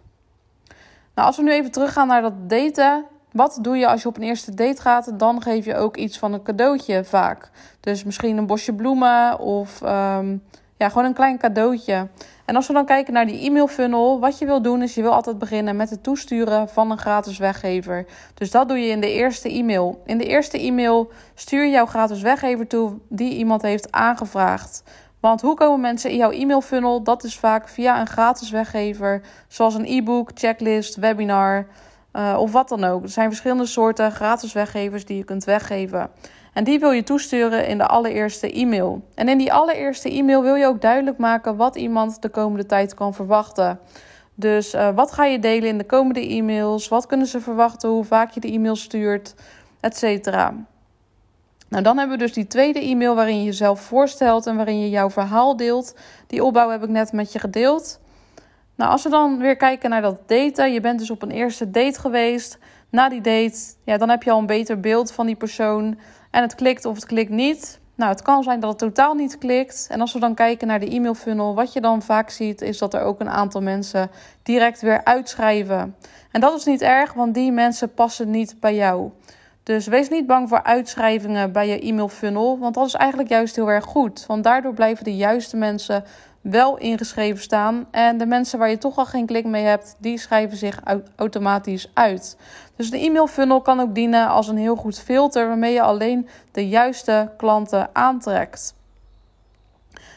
Nou, 1.15 1.27
als 1.27 1.37
we 1.37 1.43
nu 1.43 1.53
even 1.53 1.71
teruggaan 1.71 2.07
naar 2.07 2.23
dat 2.23 2.49
daten. 2.51 3.05
Wat 3.33 3.59
doe 3.61 3.77
je 3.77 3.87
als 3.87 4.03
je 4.03 4.09
op 4.09 4.17
een 4.17 4.23
eerste 4.23 4.55
date 4.55 4.83
gaat? 4.83 5.19
Dan 5.19 5.43
geef 5.43 5.65
je 5.65 5.77
ook 5.77 5.97
iets 5.97 6.19
van 6.19 6.33
een 6.33 6.43
cadeautje 6.43 7.05
vaak. 7.05 7.51
Dus 7.81 8.05
misschien 8.05 8.37
een 8.37 8.47
bosje 8.47 8.73
bloemen 8.73 9.39
of 9.39 9.81
um, 9.83 10.43
ja, 10.77 10.89
gewoon 10.89 11.05
een 11.05 11.15
klein 11.15 11.39
cadeautje. 11.39 12.09
En 12.45 12.57
als 12.57 12.67
we 12.67 12.73
dan 12.73 12.85
kijken 12.85 13.13
naar 13.13 13.27
die 13.27 13.41
e-mail 13.41 13.67
funnel, 13.67 14.21
wat 14.21 14.39
je 14.39 14.47
wil 14.47 14.63
doen 14.63 14.83
is 14.83 14.95
je 14.95 15.03
wil 15.03 15.13
altijd 15.13 15.39
beginnen 15.39 15.77
met 15.77 15.91
het 15.91 16.03
toesturen 16.03 16.69
van 16.69 16.91
een 16.91 16.99
gratis 16.99 17.39
weggever. 17.39 18.07
Dus 18.35 18.51
dat 18.51 18.69
doe 18.69 18.79
je 18.79 18.89
in 18.89 19.01
de 19.01 19.13
eerste 19.13 19.49
e-mail. 19.49 20.03
In 20.07 20.19
de 20.19 20.25
eerste 20.25 20.59
e-mail 20.59 21.11
stuur 21.35 21.65
je 21.65 21.71
jouw 21.71 21.87
gratis 21.87 22.23
weggever 22.23 22.67
toe 22.67 22.99
die 23.09 23.35
iemand 23.37 23.63
heeft 23.63 23.93
aangevraagd. 23.93 24.83
Want 25.21 25.41
hoe 25.41 25.55
komen 25.55 25.81
mensen 25.81 26.11
in 26.11 26.17
jouw 26.17 26.31
e-mail 26.31 26.61
funnel? 26.61 27.03
Dat 27.03 27.25
is 27.25 27.39
vaak 27.39 27.69
via 27.69 28.01
een 28.01 28.07
gratis 28.07 28.51
weggever, 28.51 29.23
zoals 29.49 29.75
een 29.75 29.87
e-book, 29.87 30.31
checklist, 30.35 30.97
webinar 30.97 31.67
uh, 32.13 32.37
of 32.39 32.53
wat 32.53 32.69
dan 32.69 32.85
ook. 32.85 33.03
Er 33.03 33.09
zijn 33.09 33.29
verschillende 33.29 33.67
soorten 33.67 34.13
gratis 34.13 34.53
weggevers 34.53 35.05
die 35.05 35.17
je 35.17 35.25
kunt 35.25 35.45
weggeven. 35.45 36.11
En 36.55 36.65
die 36.65 36.79
wil 36.79 36.91
je 36.91 37.03
toesturen 37.03 37.67
in 37.67 37.79
de 37.79 37.87
allereerste 37.87 38.53
e-mail. 38.53 39.03
En 39.15 39.29
in 39.29 39.39
die 39.39 39.53
allereerste 39.53 40.11
e-mail 40.11 40.43
wil 40.43 40.55
je 40.55 40.67
ook 40.67 40.81
duidelijk 40.81 41.19
maken 41.19 41.57
wat 41.57 41.77
iemand 41.77 42.23
de 42.23 42.29
komende 42.29 42.67
tijd 42.67 42.95
kan 42.95 43.15
verwachten. 43.15 43.79
Dus 44.35 44.75
uh, 44.75 44.89
wat 44.95 45.13
ga 45.13 45.25
je 45.25 45.39
delen 45.39 45.69
in 45.69 45.79
de 45.79 45.85
komende 45.85 46.29
e-mails? 46.29 46.89
Wat 46.89 47.07
kunnen 47.07 47.27
ze 47.27 47.41
verwachten? 47.41 47.89
Hoe 47.89 48.05
vaak 48.05 48.31
je 48.31 48.41
de 48.41 48.53
e-mail 48.53 48.77
stuurt? 48.77 49.35
Etcetera. 49.81 50.55
Nou, 51.69 51.83
dan 51.83 51.99
hebben 51.99 52.19
we 52.19 52.25
dus 52.25 52.33
die 52.33 52.47
tweede 52.47 52.81
e-mail 52.81 53.15
waarin 53.15 53.39
je 53.39 53.45
jezelf 53.45 53.81
voorstelt 53.81 54.47
en 54.47 54.57
waarin 54.57 54.81
je 54.81 54.91
jouw 54.91 55.11
verhaal 55.11 55.57
deelt. 55.57 55.97
Die 56.27 56.45
opbouw 56.45 56.71
heb 56.71 56.83
ik 56.83 56.89
net 56.89 57.13
met 57.13 57.33
je 57.33 57.39
gedeeld. 57.39 58.01
Nou, 58.77 58.91
als 58.91 59.03
we 59.03 59.09
dan 59.09 59.39
weer 59.39 59.57
kijken 59.57 59.91
naar 59.91 60.03
dat 60.03 60.29
daten. 60.29 60.73
Je 60.73 60.81
bent 60.81 60.99
dus 60.99 61.11
op 61.11 61.23
een 61.23 61.31
eerste 61.31 61.71
date 61.71 62.01
geweest. 62.01 62.59
Na 62.91 63.09
die 63.09 63.21
date, 63.21 63.59
ja, 63.85 63.97
dan 63.97 64.09
heb 64.09 64.23
je 64.23 64.31
al 64.31 64.39
een 64.39 64.47
beter 64.47 64.81
beeld 64.81 65.13
van 65.13 65.27
die 65.27 65.37
persoon. 65.37 65.99
En 66.35 66.43
het 66.43 66.55
klikt 66.55 66.85
of 66.85 66.95
het 66.95 67.07
klikt 67.07 67.31
niet. 67.31 67.81
Nou, 67.95 68.11
het 68.11 68.23
kan 68.23 68.43
zijn 68.43 68.61
dat 68.61 68.71
het 68.71 68.79
totaal 68.79 69.15
niet 69.15 69.39
klikt. 69.39 69.87
En 69.91 70.01
als 70.01 70.13
we 70.13 70.19
dan 70.19 70.35
kijken 70.35 70.67
naar 70.67 70.81
de 70.81 70.89
e-mail 70.89 71.15
funnel, 71.15 71.55
wat 71.55 71.73
je 71.73 71.81
dan 71.81 72.03
vaak 72.03 72.31
ziet, 72.31 72.61
is 72.61 72.79
dat 72.79 72.95
er 72.95 73.01
ook 73.01 73.21
een 73.21 73.31
aantal 73.31 73.63
mensen 73.63 74.11
direct 74.43 74.81
weer 74.81 75.05
uitschrijven. 75.05 75.97
En 76.31 76.41
dat 76.41 76.59
is 76.59 76.65
niet 76.65 76.83
erg, 76.83 77.13
want 77.13 77.35
die 77.35 77.53
mensen 77.53 77.95
passen 77.95 78.31
niet 78.31 78.57
bij 78.61 78.75
jou. 78.75 79.11
Dus 79.63 79.87
wees 79.87 80.09
niet 80.09 80.27
bang 80.27 80.49
voor 80.49 80.63
uitschrijvingen 80.63 81.53
bij 81.53 81.69
je 81.69 81.81
e-mail 81.81 82.09
funnel, 82.09 82.59
want 82.59 82.75
dat 82.75 82.87
is 82.87 82.95
eigenlijk 82.95 83.31
juist 83.31 83.57
heel 83.57 83.71
erg 83.71 83.85
goed. 83.85 84.25
Want 84.27 84.45
daardoor 84.45 84.75
blijven 84.75 85.05
de 85.05 85.17
juiste 85.17 85.57
mensen 85.57 86.05
wel 86.45 86.79
ingeschreven 86.79 87.43
staan. 87.43 87.87
En 87.91 88.19
de 88.19 88.27
mensen 88.27 88.59
waar 88.59 88.71
je 88.71 88.79
toch 88.79 88.99
al 88.99 89.07
geen 89.07 89.27
klik 89.27 89.45
mee 89.45 89.65
hebt, 89.65 89.97
die 89.99 90.19
schrijven 90.19 90.57
zich 90.57 90.81
automatisch 91.17 91.91
uit. 91.95 92.37
Dus 92.77 92.91
de 92.91 92.99
e-mail 92.99 93.27
funnel 93.27 93.61
kan 93.61 93.81
ook 93.81 93.95
dienen 93.95 94.29
als 94.29 94.49
een 94.49 94.57
heel 94.57 94.77
goed 94.77 94.99
filter 94.99 95.47
waarmee 95.47 95.73
je 95.73 95.83
alleen 95.83 96.29
de 96.53 96.69
juiste 96.69 97.31
klanten 97.37 97.89
aantrekt. 97.93 98.75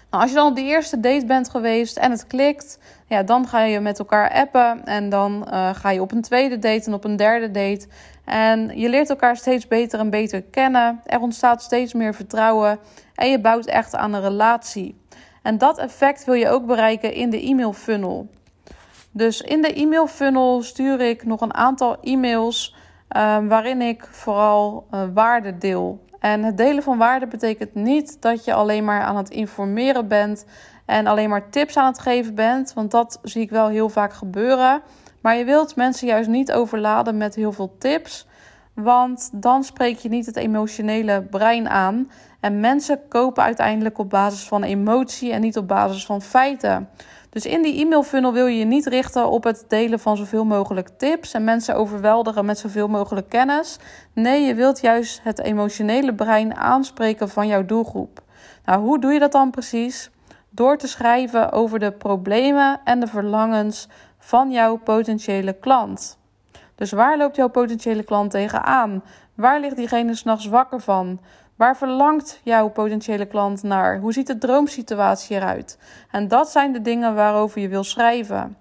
Nou, 0.10 0.24
als 0.24 0.32
je 0.32 0.38
dan 0.38 0.48
op 0.48 0.56
die 0.56 0.66
eerste 0.66 1.00
date 1.00 1.26
bent 1.26 1.50
geweest 1.50 1.98
en 1.98 2.12
het 2.12 2.28
klikt, 2.28 2.80
ja, 3.08 3.24
dan 3.24 3.48
ga 3.48 3.64
je 3.64 3.80
met 3.80 4.00
elkaar 4.00 4.32
appen 4.32 4.86
en 4.86 5.10
dan 5.10 5.48
uh, 5.52 5.76
ga 5.76 5.90
je 5.90 6.02
op 6.02 6.12
een 6.12 6.22
tweede 6.22 6.60
date 6.60 6.86
en 6.86 6.94
op 6.94 7.04
een 7.04 7.16
derde 7.16 7.52
date. 7.52 7.88
En 8.26 8.80
je 8.80 8.90
leert 8.90 9.10
elkaar 9.10 9.38
steeds 9.38 9.68
beter 9.68 10.00
en 10.00 10.10
beter 10.10 10.42
kennen. 10.42 11.02
Er 11.06 11.20
ontstaat 11.20 11.62
steeds 11.64 11.94
meer 11.94 12.14
vertrouwen 12.14 12.80
en 13.16 13.30
je 13.30 13.40
bouwt 13.40 13.66
echt 13.66 13.96
aan 13.96 14.14
een 14.14 14.22
relatie. 14.22 14.96
En 15.48 15.58
dat 15.58 15.78
effect 15.78 16.26
wil 16.26 16.34
je 16.34 16.50
ook 16.50 16.66
bereiken 16.66 17.14
in 17.14 17.30
de 17.30 17.42
e-mail 17.42 17.74
funnel. 17.74 18.30
Dus 19.12 19.42
in 19.42 19.62
de 19.62 19.74
e-mail 19.74 20.08
funnel 20.08 20.62
stuur 20.62 21.02
ik 21.02 21.26
nog 21.26 21.42
een 21.42 21.54
aantal 21.54 21.98
e-mails 22.02 22.76
uh, 23.18 23.38
waarin 23.48 23.82
ik 23.82 24.08
vooral 24.12 24.88
uh, 24.92 25.02
waarde 25.14 25.58
deel. 25.58 26.06
En 26.20 26.44
het 26.44 26.58
delen 26.58 26.84
van 26.84 26.98
waarde 26.98 27.28
betekent 27.28 27.74
niet 27.74 28.22
dat 28.22 28.46
je 28.46 28.54
alleen 28.54 28.86
maar 28.86 29.02
aan 29.02 29.18
het 29.18 29.30
informeren 29.30 30.08
bent 30.08 30.46
en 30.86 31.08
alleen 31.08 31.30
maar 31.30 31.50
tips 31.50 31.78
aan 31.78 31.92
het 31.92 32.00
geven 32.00 32.36
bent, 32.36 32.74
want 32.74 32.92
dat 32.92 33.20
zie 33.24 33.42
ik 33.42 33.50
wel 33.50 33.68
heel 33.68 33.90
vaak 33.90 34.14
gebeuren. 34.14 34.82
Maar 35.22 35.36
je 35.36 35.46
wilt 35.46 35.76
mensen 35.76 36.08
juist 36.08 36.30
niet 36.30 36.52
overladen 36.52 37.18
met 37.18 37.36
heel 37.36 37.52
veel 37.52 37.76
tips, 37.78 38.28
want 38.74 39.30
dan 39.34 39.64
spreek 39.64 39.98
je 39.98 40.10
niet 40.10 40.26
het 40.26 40.36
emotionele 40.36 41.22
brein 41.22 41.70
aan. 41.70 42.10
En 42.48 42.60
mensen 42.60 43.08
kopen 43.08 43.44
uiteindelijk 43.44 43.98
op 43.98 44.10
basis 44.10 44.48
van 44.48 44.64
emotie 44.64 45.32
en 45.32 45.42
niet 45.42 45.58
op 45.58 45.68
basis 45.68 46.06
van 46.06 46.22
feiten. 46.22 46.90
Dus 47.30 47.46
in 47.46 47.62
die 47.62 47.82
e-mail 47.82 48.04
funnel 48.04 48.34
wil 48.34 48.46
je 48.46 48.58
je 48.58 48.66
niet 48.66 48.86
richten 48.86 49.30
op 49.30 49.44
het 49.44 49.66
delen 49.68 50.00
van 50.00 50.18
zoveel 50.18 50.46
mogelijk 50.46 50.90
tips 50.98 51.34
en 51.34 51.44
mensen 51.44 51.76
overweldigen 51.76 52.46
met 52.46 52.58
zoveel 52.58 52.88
mogelijk 52.88 53.30
kennis. 53.30 53.80
Nee, 54.14 54.42
je 54.42 54.56
wilt 54.56 54.82
juist 54.82 55.20
het 55.24 55.40
emotionele 55.40 56.14
brein 56.14 56.56
aanspreken 56.56 57.30
van 57.30 57.48
jouw 57.48 57.66
doelgroep. 57.66 58.22
Nou, 58.66 58.82
hoe 58.82 59.00
doe 59.00 59.14
je 59.14 59.20
dat 59.20 59.32
dan 59.32 59.52
precies? 59.52 60.10
Door 60.50 60.78
te 60.78 60.88
schrijven 60.88 61.52
over 61.52 61.80
de 61.80 61.92
problemen 61.92 62.80
en 62.84 63.00
de 63.00 63.08
verlangens 63.08 63.88
van 64.20 64.52
jouw 64.52 64.76
potentiële 64.78 65.54
klant. 65.54 66.18
Dus 66.76 66.92
waar 66.92 67.18
loopt 67.18 67.36
jouw 67.36 67.50
potentiële 67.50 68.04
klant 68.04 68.32
tegenaan? 68.32 69.04
Waar 69.36 69.60
ligt 69.60 69.76
diegene 69.76 70.16
s'nachts 70.16 70.46
wakker 70.46 70.82
van? 70.82 71.20
Waar 71.58 71.78
verlangt 71.78 72.40
jouw 72.44 72.70
potentiële 72.70 73.26
klant 73.26 73.64
naar? 73.64 74.00
Hoe 74.00 74.14
ziet 74.14 74.28
de 74.28 74.38
droomsituatie 74.38 75.36
eruit? 75.36 75.78
En 76.12 76.28
dat 76.28 76.50
zijn 76.50 76.74
de 76.74 76.82
dingen 76.82 77.16
waarover 77.16 77.62
je 77.62 77.68
wil 77.68 77.84
schrijven. 77.84 78.58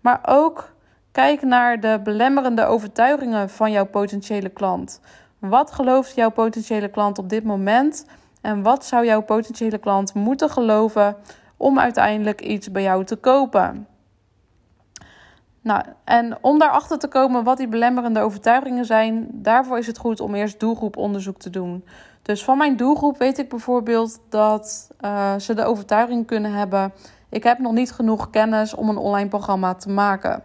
Maar 0.00 0.20
ook 0.26 0.74
kijk 1.12 1.42
naar 1.42 1.80
de 1.80 2.00
belemmerende 2.04 2.64
overtuigingen 2.64 3.50
van 3.50 3.70
jouw 3.70 3.86
potentiële 3.86 4.48
klant. 4.48 5.00
Wat 5.38 5.72
gelooft 5.72 6.14
jouw 6.14 6.30
potentiële 6.30 6.88
klant 6.88 7.18
op 7.18 7.28
dit 7.28 7.44
moment? 7.44 8.06
En 8.40 8.62
wat 8.62 8.84
zou 8.84 9.04
jouw 9.04 9.22
potentiële 9.22 9.78
klant 9.78 10.14
moeten 10.14 10.50
geloven 10.50 11.16
om 11.56 11.78
uiteindelijk 11.78 12.40
iets 12.40 12.70
bij 12.70 12.82
jou 12.82 13.04
te 13.04 13.16
kopen? 13.16 13.86
Nou, 15.60 15.82
en 16.04 16.38
om 16.40 16.58
daarachter 16.58 16.98
te 16.98 17.08
komen 17.08 17.44
wat 17.44 17.56
die 17.56 17.68
belemmerende 17.68 18.20
overtuigingen 18.20 18.84
zijn, 18.84 19.28
daarvoor 19.32 19.78
is 19.78 19.86
het 19.86 19.98
goed 19.98 20.20
om 20.20 20.34
eerst 20.34 20.60
doelgroeponderzoek 20.60 21.38
te 21.38 21.50
doen. 21.50 21.84
Dus 22.26 22.44
van 22.44 22.58
mijn 22.58 22.76
doelgroep 22.76 23.18
weet 23.18 23.38
ik 23.38 23.48
bijvoorbeeld 23.48 24.20
dat 24.28 24.90
uh, 25.00 25.38
ze 25.38 25.54
de 25.54 25.64
overtuiging 25.64 26.26
kunnen 26.26 26.52
hebben: 26.52 26.92
ik 27.28 27.42
heb 27.42 27.58
nog 27.58 27.72
niet 27.72 27.92
genoeg 27.92 28.30
kennis 28.30 28.74
om 28.74 28.88
een 28.88 28.96
online 28.96 29.28
programma 29.28 29.74
te 29.74 29.88
maken. 29.88 30.42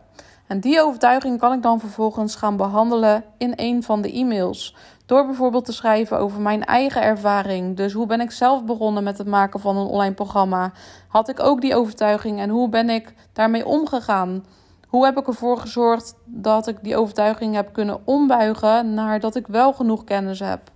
En 0.47 0.59
die 0.59 0.81
overtuiging 0.81 1.39
kan 1.39 1.53
ik 1.53 1.61
dan 1.61 1.79
vervolgens 1.79 2.35
gaan 2.35 2.57
behandelen 2.57 3.23
in 3.37 3.53
een 3.55 3.83
van 3.83 4.01
de 4.01 4.11
e-mails. 4.11 4.75
Door 5.05 5.25
bijvoorbeeld 5.25 5.65
te 5.65 5.73
schrijven 5.73 6.17
over 6.17 6.41
mijn 6.41 6.65
eigen 6.65 7.01
ervaring. 7.01 7.77
Dus 7.77 7.93
hoe 7.93 8.05
ben 8.05 8.21
ik 8.21 8.31
zelf 8.31 8.63
begonnen 8.63 9.03
met 9.03 9.17
het 9.17 9.27
maken 9.27 9.59
van 9.59 9.77
een 9.77 9.87
online 9.87 10.13
programma? 10.13 10.71
Had 11.07 11.29
ik 11.29 11.39
ook 11.39 11.61
die 11.61 11.75
overtuiging 11.75 12.39
en 12.39 12.49
hoe 12.49 12.69
ben 12.69 12.89
ik 12.89 13.13
daarmee 13.33 13.65
omgegaan? 13.65 14.45
Hoe 14.87 15.05
heb 15.05 15.17
ik 15.17 15.27
ervoor 15.27 15.57
gezorgd 15.57 16.15
dat 16.25 16.67
ik 16.67 16.77
die 16.81 16.97
overtuiging 16.97 17.55
heb 17.55 17.73
kunnen 17.73 17.99
ombuigen 18.03 18.93
naar 18.93 19.19
dat 19.19 19.35
ik 19.35 19.47
wel 19.47 19.73
genoeg 19.73 20.03
kennis 20.03 20.39
heb? 20.39 20.71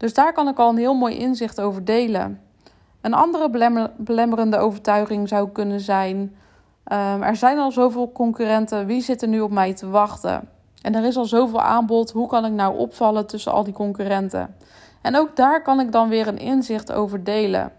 Dus 0.00 0.14
daar 0.14 0.32
kan 0.32 0.48
ik 0.48 0.58
al 0.58 0.68
een 0.68 0.76
heel 0.76 0.94
mooi 0.94 1.16
inzicht 1.16 1.60
over 1.60 1.84
delen. 1.84 2.40
Een 3.00 3.14
andere 3.14 3.50
belemmerende 3.96 4.58
overtuiging 4.58 5.28
zou 5.28 5.48
kunnen 5.48 5.80
zijn: 5.80 6.16
um, 6.18 7.22
er 7.22 7.36
zijn 7.36 7.58
al 7.58 7.72
zoveel 7.72 8.12
concurrenten, 8.12 8.86
wie 8.86 9.00
zit 9.00 9.22
er 9.22 9.28
nu 9.28 9.40
op 9.40 9.50
mij 9.50 9.74
te 9.74 9.88
wachten? 9.88 10.48
En 10.82 10.94
er 10.94 11.04
is 11.04 11.16
al 11.16 11.24
zoveel 11.24 11.60
aanbod, 11.60 12.10
hoe 12.10 12.28
kan 12.28 12.44
ik 12.44 12.52
nou 12.52 12.78
opvallen 12.78 13.26
tussen 13.26 13.52
al 13.52 13.64
die 13.64 13.72
concurrenten? 13.72 14.54
En 15.02 15.16
ook 15.16 15.36
daar 15.36 15.62
kan 15.62 15.80
ik 15.80 15.92
dan 15.92 16.08
weer 16.08 16.28
een 16.28 16.38
inzicht 16.38 16.92
over 16.92 17.24
delen. 17.24 17.72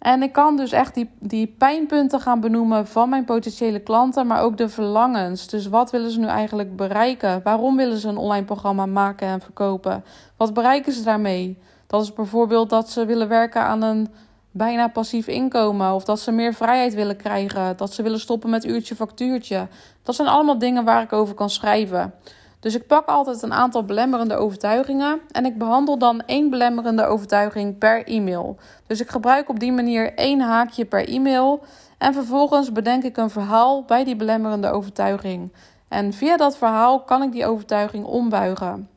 En 0.00 0.22
ik 0.22 0.32
kan 0.32 0.56
dus 0.56 0.72
echt 0.72 0.94
die, 0.94 1.10
die 1.18 1.46
pijnpunten 1.46 2.20
gaan 2.20 2.40
benoemen 2.40 2.86
van 2.86 3.08
mijn 3.08 3.24
potentiële 3.24 3.78
klanten, 3.78 4.26
maar 4.26 4.42
ook 4.42 4.56
de 4.56 4.68
verlangens. 4.68 5.48
Dus 5.48 5.66
wat 5.66 5.90
willen 5.90 6.10
ze 6.10 6.20
nu 6.20 6.26
eigenlijk 6.26 6.76
bereiken? 6.76 7.40
Waarom 7.42 7.76
willen 7.76 7.98
ze 7.98 8.08
een 8.08 8.16
online 8.16 8.44
programma 8.44 8.86
maken 8.86 9.28
en 9.28 9.40
verkopen? 9.40 10.04
Wat 10.36 10.54
bereiken 10.54 10.92
ze 10.92 11.02
daarmee? 11.02 11.58
Dat 11.86 12.02
is 12.02 12.12
bijvoorbeeld 12.12 12.70
dat 12.70 12.90
ze 12.90 13.04
willen 13.04 13.28
werken 13.28 13.62
aan 13.62 13.82
een 13.82 14.08
bijna 14.50 14.88
passief 14.88 15.26
inkomen, 15.26 15.92
of 15.92 16.04
dat 16.04 16.20
ze 16.20 16.32
meer 16.32 16.54
vrijheid 16.54 16.94
willen 16.94 17.16
krijgen, 17.16 17.76
dat 17.76 17.92
ze 17.92 18.02
willen 18.02 18.20
stoppen 18.20 18.50
met 18.50 18.64
uurtje 18.64 18.94
factuurtje. 18.94 19.68
Dat 20.02 20.14
zijn 20.14 20.28
allemaal 20.28 20.58
dingen 20.58 20.84
waar 20.84 21.02
ik 21.02 21.12
over 21.12 21.34
kan 21.34 21.50
schrijven. 21.50 22.14
Dus 22.60 22.74
ik 22.74 22.86
pak 22.86 23.06
altijd 23.06 23.42
een 23.42 23.52
aantal 23.52 23.84
belemmerende 23.84 24.34
overtuigingen 24.34 25.20
en 25.30 25.44
ik 25.44 25.58
behandel 25.58 25.98
dan 25.98 26.22
één 26.26 26.50
belemmerende 26.50 27.04
overtuiging 27.04 27.78
per 27.78 28.06
e-mail. 28.06 28.56
Dus 28.86 29.00
ik 29.00 29.10
gebruik 29.10 29.48
op 29.48 29.58
die 29.60 29.72
manier 29.72 30.14
één 30.14 30.40
haakje 30.40 30.84
per 30.84 31.08
e-mail 31.08 31.62
en 31.98 32.14
vervolgens 32.14 32.72
bedenk 32.72 33.02
ik 33.04 33.16
een 33.16 33.30
verhaal 33.30 33.84
bij 33.84 34.04
die 34.04 34.16
belemmerende 34.16 34.70
overtuiging. 34.70 35.52
En 35.88 36.12
via 36.12 36.36
dat 36.36 36.56
verhaal 36.56 37.00
kan 37.00 37.22
ik 37.22 37.32
die 37.32 37.46
overtuiging 37.46 38.04
ombuigen. 38.04 38.88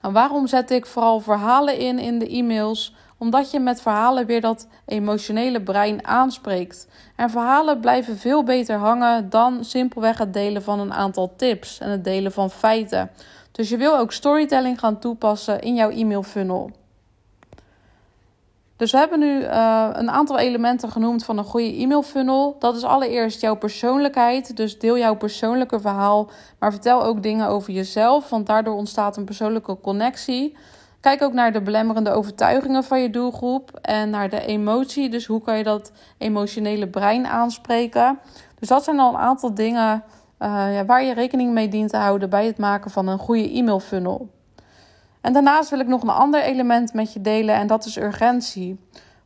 Nou, 0.00 0.14
waarom 0.14 0.46
zet 0.46 0.70
ik 0.70 0.86
vooral 0.86 1.20
verhalen 1.20 1.78
in 1.78 1.98
in 1.98 2.18
de 2.18 2.28
e-mails? 2.28 2.94
Omdat 3.22 3.50
je 3.50 3.60
met 3.60 3.82
verhalen 3.82 4.26
weer 4.26 4.40
dat 4.40 4.66
emotionele 4.86 5.62
brein 5.62 6.06
aanspreekt. 6.06 6.88
En 7.16 7.30
verhalen 7.30 7.80
blijven 7.80 8.18
veel 8.18 8.44
beter 8.44 8.76
hangen 8.76 9.30
dan 9.30 9.64
simpelweg 9.64 10.18
het 10.18 10.32
delen 10.32 10.62
van 10.62 10.80
een 10.80 10.92
aantal 10.92 11.32
tips 11.36 11.78
en 11.78 11.90
het 11.90 12.04
delen 12.04 12.32
van 12.32 12.50
feiten. 12.50 13.10
Dus 13.52 13.68
je 13.68 13.76
wil 13.76 13.98
ook 13.98 14.12
storytelling 14.12 14.78
gaan 14.78 14.98
toepassen 14.98 15.60
in 15.60 15.74
jouw 15.74 15.90
e-mail 15.90 16.22
funnel. 16.22 16.70
Dus 18.76 18.92
we 18.92 18.98
hebben 18.98 19.18
nu 19.18 19.40
uh, 19.40 19.88
een 19.92 20.10
aantal 20.10 20.38
elementen 20.38 20.90
genoemd 20.90 21.24
van 21.24 21.38
een 21.38 21.44
goede 21.44 21.76
e-mail 21.76 22.02
funnel. 22.02 22.56
Dat 22.58 22.76
is 22.76 22.84
allereerst 22.84 23.40
jouw 23.40 23.56
persoonlijkheid. 23.56 24.56
Dus 24.56 24.78
deel 24.78 24.98
jouw 24.98 25.16
persoonlijke 25.16 25.80
verhaal, 25.80 26.30
maar 26.58 26.72
vertel 26.72 27.04
ook 27.04 27.22
dingen 27.22 27.48
over 27.48 27.72
jezelf, 27.72 28.28
want 28.28 28.46
daardoor 28.46 28.74
ontstaat 28.74 29.16
een 29.16 29.24
persoonlijke 29.24 29.80
connectie. 29.80 30.56
Kijk 31.02 31.22
ook 31.22 31.32
naar 31.32 31.52
de 31.52 31.62
belemmerende 31.62 32.10
overtuigingen 32.10 32.84
van 32.84 33.02
je 33.02 33.10
doelgroep 33.10 33.78
en 33.80 34.10
naar 34.10 34.28
de 34.30 34.46
emotie. 34.46 35.08
Dus 35.08 35.26
hoe 35.26 35.42
kan 35.42 35.58
je 35.58 35.64
dat 35.64 35.92
emotionele 36.18 36.88
brein 36.88 37.26
aanspreken? 37.26 38.18
Dus 38.58 38.68
dat 38.68 38.84
zijn 38.84 39.00
al 39.00 39.14
een 39.14 39.20
aantal 39.20 39.54
dingen 39.54 40.04
uh, 40.38 40.74
ja, 40.74 40.84
waar 40.84 41.04
je 41.04 41.14
rekening 41.14 41.52
mee 41.52 41.68
dient 41.68 41.90
te 41.90 41.96
houden 41.96 42.30
bij 42.30 42.46
het 42.46 42.58
maken 42.58 42.90
van 42.90 43.06
een 43.06 43.18
goede 43.18 43.52
e-mail 43.52 43.80
funnel. 43.80 44.30
En 45.20 45.32
daarnaast 45.32 45.70
wil 45.70 45.80
ik 45.80 45.86
nog 45.86 46.02
een 46.02 46.08
ander 46.08 46.42
element 46.42 46.92
met 46.92 47.12
je 47.12 47.20
delen 47.20 47.54
en 47.54 47.66
dat 47.66 47.84
is 47.84 47.96
urgentie. 47.96 48.80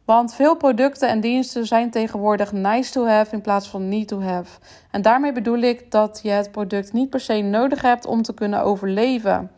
Want 0.04 0.35
veel 0.35 0.56
producten 0.56 1.09
en 1.09 1.21
diensten 1.21 1.66
zijn 1.66 1.90
tegenwoordig 1.90 2.52
nice 2.52 2.92
to 2.92 3.06
have 3.06 3.35
in 3.35 3.40
plaats 3.40 3.68
van 3.68 3.88
need 3.88 4.09
to 4.09 4.21
have. 4.21 4.59
En 4.90 5.02
daarmee 5.02 5.33
bedoel 5.33 5.59
ik 5.59 5.90
dat 5.90 6.21
je 6.23 6.30
het 6.30 6.50
product 6.50 6.92
niet 6.92 7.11
per 7.11 7.21
se 7.21 7.40
nodig 7.40 7.83
hebt 7.83 8.06
om 8.06 8.23
te 8.23 8.35
kunnen 8.35 8.62
overleven. 8.62 9.50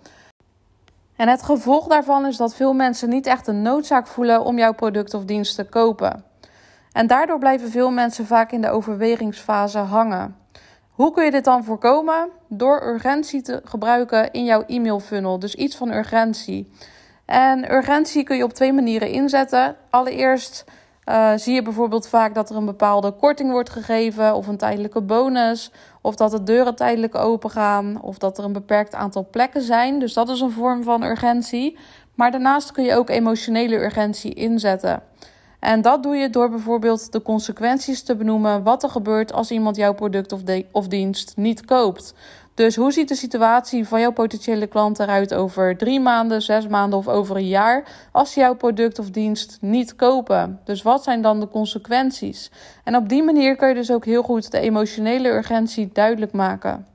En 1.18 1.28
het 1.28 1.42
gevolg 1.42 1.87
daarvan 1.87 2.26
is 2.26 2.37
dat 2.37 2.54
veel 2.54 2.72
mensen 2.72 3.08
niet 3.08 3.26
echt 3.26 3.46
een 3.46 3.62
noodzaak 3.62 4.06
voelen 4.06 4.44
om 4.44 4.58
jouw 4.58 4.72
product 4.72 5.14
of 5.14 5.25
dienst 5.25 5.54
te 5.54 5.64
kopen. 5.64 6.25
En 6.92 7.06
daardoor 7.06 7.38
blijven 7.38 7.70
veel 7.70 7.90
mensen 7.90 8.26
vaak 8.26 8.52
in 8.52 8.60
de 8.60 8.70
overwegingsfase 8.70 9.78
hangen. 9.78 10.37
Hoe 10.90 11.12
kun 11.12 11.25
je 11.25 11.30
dit 11.30 11.44
dan 11.44 11.64
voorkomen? 11.64 12.28
Door 12.48 12.82
urgentie 12.87 13.42
te 13.42 13.60
gebruiken 13.64 14.30
in 14.32 14.44
jouw 14.44 14.64
e-mail 14.66 15.00
funnel. 15.00 15.38
Dus 15.38 15.54
iets 15.54 15.76
van 15.76 15.92
urgentie. 15.92 16.72
En 17.25 17.72
urgentie 17.72 18.22
kun 18.22 18.37
je 18.37 18.44
op 18.44 18.52
twee 18.52 18.72
manieren 18.72 19.10
inzetten. 19.10 19.76
Allereerst 19.90 20.64
uh, 21.04 21.32
zie 21.37 21.54
je 21.54 21.62
bijvoorbeeld 21.62 22.08
vaak 22.08 22.34
dat 22.34 22.50
er 22.50 22.56
een 22.56 22.64
bepaalde 22.64 23.12
korting 23.12 23.50
wordt 23.50 23.70
gegeven 23.70 24.34
of 24.34 24.46
een 24.46 24.56
tijdelijke 24.56 25.00
bonus. 25.00 25.72
Of 26.08 26.14
dat 26.14 26.30
de 26.30 26.42
deuren 26.42 26.74
tijdelijk 26.74 27.14
open 27.14 27.50
gaan. 27.50 28.02
Of 28.02 28.18
dat 28.18 28.38
er 28.38 28.44
een 28.44 28.52
beperkt 28.52 28.94
aantal 28.94 29.28
plekken 29.30 29.62
zijn. 29.62 29.98
Dus 29.98 30.12
dat 30.12 30.28
is 30.28 30.40
een 30.40 30.50
vorm 30.50 30.82
van 30.82 31.02
urgentie. 31.02 31.78
Maar 32.14 32.30
daarnaast 32.30 32.72
kun 32.72 32.84
je 32.84 32.94
ook 32.94 33.10
emotionele 33.10 33.76
urgentie 33.76 34.34
inzetten. 34.34 35.02
En 35.60 35.82
dat 35.82 36.02
doe 36.02 36.16
je 36.16 36.30
door 36.30 36.50
bijvoorbeeld 36.50 37.12
de 37.12 37.22
consequenties 37.22 38.02
te 38.02 38.16
benoemen 38.16 38.62
wat 38.62 38.82
er 38.82 38.90
gebeurt 38.90 39.32
als 39.32 39.50
iemand 39.50 39.76
jouw 39.76 39.94
product 39.94 40.32
of, 40.32 40.40
of 40.72 40.88
dienst 40.88 41.36
niet 41.36 41.64
koopt. 41.64 42.14
Dus 42.58 42.76
hoe 42.76 42.92
ziet 42.92 43.08
de 43.08 43.14
situatie 43.14 43.88
van 43.88 44.00
jouw 44.00 44.12
potentiële 44.12 44.66
klant 44.66 44.98
eruit 44.98 45.34
over 45.34 45.76
drie 45.76 46.00
maanden, 46.00 46.42
zes 46.42 46.66
maanden 46.66 46.98
of 46.98 47.08
over 47.08 47.36
een 47.36 47.48
jaar 47.48 48.08
als 48.12 48.32
ze 48.32 48.40
jouw 48.40 48.54
product 48.54 48.98
of 48.98 49.10
dienst 49.10 49.58
niet 49.60 49.96
kopen? 49.96 50.60
Dus 50.64 50.82
wat 50.82 51.02
zijn 51.02 51.22
dan 51.22 51.40
de 51.40 51.48
consequenties? 51.48 52.50
En 52.84 52.96
op 52.96 53.08
die 53.08 53.22
manier 53.22 53.56
kun 53.56 53.68
je 53.68 53.74
dus 53.74 53.90
ook 53.90 54.04
heel 54.04 54.22
goed 54.22 54.50
de 54.50 54.60
emotionele 54.60 55.28
urgentie 55.28 55.90
duidelijk 55.92 56.32
maken. 56.32 56.86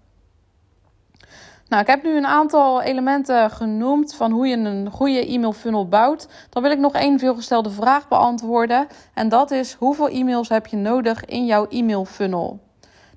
Nou, 1.67 1.81
ik 1.81 1.87
heb 1.87 2.03
nu 2.03 2.17
een 2.17 2.27
aantal 2.27 2.81
elementen 2.81 3.51
genoemd 3.51 4.13
van 4.13 4.31
hoe 4.31 4.47
je 4.47 4.57
een 4.57 4.91
goede 4.91 5.27
e-mail 5.27 5.53
funnel 5.53 5.87
bouwt. 5.87 6.27
Dan 6.49 6.61
wil 6.61 6.71
ik 6.71 6.79
nog 6.79 6.93
één 6.93 7.19
veelgestelde 7.19 7.69
vraag 7.69 8.07
beantwoorden. 8.07 8.87
En 9.13 9.29
dat 9.29 9.51
is: 9.51 9.73
hoeveel 9.73 10.09
e-mails 10.09 10.49
heb 10.49 10.67
je 10.67 10.77
nodig 10.77 11.25
in 11.25 11.45
jouw 11.45 11.67
e-mail 11.67 12.05
funnel? 12.05 12.59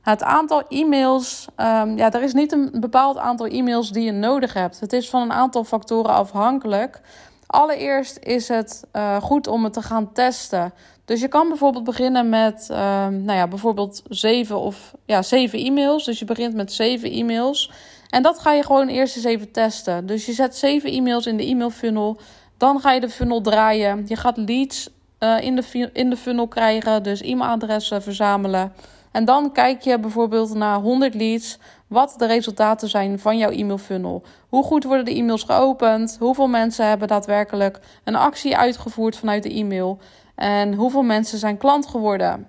Het 0.08 0.22
aantal 0.22 0.62
e-mails, 0.68 1.46
um, 1.56 1.96
ja, 1.96 2.12
er 2.12 2.22
is 2.22 2.32
niet 2.32 2.52
een 2.52 2.70
bepaald 2.72 3.16
aantal 3.16 3.46
e-mails 3.46 3.90
die 3.90 4.04
je 4.04 4.12
nodig 4.12 4.52
hebt. 4.52 4.80
Het 4.80 4.92
is 4.92 5.10
van 5.10 5.22
een 5.22 5.32
aantal 5.32 5.64
factoren 5.64 6.10
afhankelijk. 6.10 7.00
Allereerst 7.46 8.18
is 8.18 8.48
het 8.48 8.84
uh, 8.92 9.16
goed 9.22 9.46
om 9.46 9.64
het 9.64 9.72
te 9.72 9.82
gaan 9.82 10.12
testen. 10.12 10.72
Dus 11.04 11.20
je 11.20 11.28
kan 11.28 11.48
bijvoorbeeld 11.48 11.84
beginnen 11.84 12.28
met, 12.28 12.68
uh, 12.70 12.76
nou 13.06 13.32
ja, 13.32 13.48
bijvoorbeeld 13.48 14.02
zeven 14.08 14.58
of 14.58 14.94
ja, 15.04 15.22
zeven 15.22 15.58
e-mails. 15.58 16.04
Dus 16.04 16.18
je 16.18 16.24
begint 16.24 16.54
met 16.54 16.72
zeven 16.72 17.10
e-mails. 17.10 17.72
En 18.08 18.22
dat 18.22 18.38
ga 18.38 18.52
je 18.52 18.62
gewoon 18.62 18.88
eerst 18.88 19.16
eens 19.16 19.24
even 19.24 19.50
testen. 19.50 20.06
Dus 20.06 20.26
je 20.26 20.32
zet 20.32 20.56
zeven 20.56 20.90
e-mails 20.90 21.26
in 21.26 21.36
de 21.36 21.46
e-mail 21.46 21.70
funnel. 21.70 22.18
Dan 22.56 22.80
ga 22.80 22.92
je 22.92 23.00
de 23.00 23.08
funnel 23.08 23.40
draaien. 23.40 24.04
Je 24.08 24.16
gaat 24.16 24.36
leads 24.36 24.90
uh, 25.20 25.40
in, 25.40 25.56
de, 25.56 25.90
in 25.92 26.10
de 26.10 26.16
funnel 26.16 26.48
krijgen. 26.48 27.02
Dus 27.02 27.20
e-mailadressen 27.20 28.02
verzamelen. 28.02 28.72
En 29.16 29.24
dan 29.24 29.52
kijk 29.52 29.80
je 29.80 29.98
bijvoorbeeld 29.98 30.54
naar 30.54 30.78
100 30.78 31.14
leads. 31.14 31.58
Wat 31.86 32.14
de 32.16 32.26
resultaten 32.26 32.88
zijn 32.88 33.18
van 33.18 33.38
jouw 33.38 33.50
e-mail 33.50 33.78
funnel. 33.78 34.22
Hoe 34.48 34.64
goed 34.64 34.84
worden 34.84 35.04
de 35.04 35.14
e-mails 35.14 35.42
geopend? 35.42 36.16
Hoeveel 36.20 36.46
mensen 36.46 36.88
hebben 36.88 37.08
daadwerkelijk 37.08 37.80
een 38.04 38.14
actie 38.14 38.56
uitgevoerd 38.56 39.16
vanuit 39.16 39.42
de 39.42 39.52
e-mail? 39.52 39.98
En 40.34 40.74
hoeveel 40.74 41.02
mensen 41.02 41.38
zijn 41.38 41.56
klant 41.56 41.86
geworden? 41.86 42.46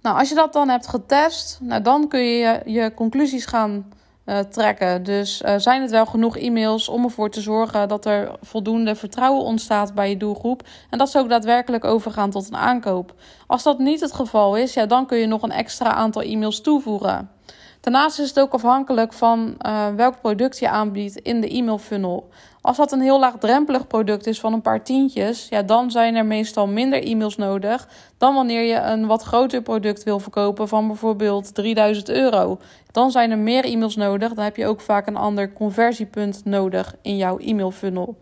Nou, 0.00 0.18
als 0.18 0.28
je 0.28 0.34
dat 0.34 0.52
dan 0.52 0.68
hebt 0.68 0.86
getest, 0.86 1.58
nou, 1.62 1.82
dan 1.82 2.08
kun 2.08 2.20
je 2.20 2.60
je 2.64 2.94
conclusies 2.94 3.46
gaan 3.46 3.92
uh, 4.28 4.38
trekken. 4.38 5.02
Dus 5.02 5.42
uh, 5.42 5.54
zijn 5.56 5.82
het 5.82 5.90
wel 5.90 6.06
genoeg 6.06 6.36
e-mails 6.36 6.88
om 6.88 7.04
ervoor 7.04 7.30
te 7.30 7.40
zorgen 7.40 7.88
dat 7.88 8.04
er 8.04 8.30
voldoende 8.40 8.94
vertrouwen 8.94 9.44
ontstaat 9.44 9.94
bij 9.94 10.08
je 10.08 10.16
doelgroep 10.16 10.62
en 10.90 10.98
dat 10.98 11.10
ze 11.10 11.18
ook 11.18 11.28
daadwerkelijk 11.28 11.84
overgaan 11.84 12.30
tot 12.30 12.48
een 12.48 12.56
aankoop? 12.56 13.14
Als 13.46 13.62
dat 13.62 13.78
niet 13.78 14.00
het 14.00 14.12
geval 14.12 14.56
is, 14.56 14.74
ja, 14.74 14.86
dan 14.86 15.06
kun 15.06 15.18
je 15.18 15.26
nog 15.26 15.42
een 15.42 15.50
extra 15.50 15.92
aantal 15.92 16.22
e-mails 16.22 16.60
toevoegen. 16.60 17.37
Daarnaast 17.80 18.18
is 18.18 18.28
het 18.28 18.40
ook 18.40 18.52
afhankelijk 18.52 19.12
van 19.12 19.54
uh, 19.66 19.88
welk 19.96 20.20
product 20.20 20.58
je 20.58 20.68
aanbiedt 20.68 21.16
in 21.16 21.40
de 21.40 21.48
e-mail 21.48 21.78
funnel. 21.78 22.28
Als 22.60 22.76
dat 22.76 22.92
een 22.92 23.00
heel 23.00 23.18
laagdrempelig 23.18 23.86
product 23.86 24.26
is 24.26 24.40
van 24.40 24.52
een 24.52 24.60
paar 24.60 24.82
tientjes, 24.82 25.46
ja, 25.48 25.62
dan 25.62 25.90
zijn 25.90 26.14
er 26.14 26.26
meestal 26.26 26.66
minder 26.66 27.02
e-mails 27.02 27.36
nodig 27.36 27.88
dan 28.18 28.34
wanneer 28.34 28.62
je 28.62 28.80
een 28.80 29.06
wat 29.06 29.22
groter 29.22 29.62
product 29.62 30.02
wil 30.02 30.18
verkopen 30.18 30.68
van 30.68 30.86
bijvoorbeeld 30.86 31.54
3000 31.54 32.08
euro. 32.08 32.58
Dan 32.90 33.10
zijn 33.10 33.30
er 33.30 33.38
meer 33.38 33.64
e-mails 33.64 33.96
nodig. 33.96 34.34
Dan 34.34 34.44
heb 34.44 34.56
je 34.56 34.66
ook 34.66 34.80
vaak 34.80 35.06
een 35.06 35.16
ander 35.16 35.52
conversiepunt 35.52 36.44
nodig 36.44 36.94
in 37.02 37.16
jouw 37.16 37.38
e-mail 37.38 37.70
funnel. 37.70 38.16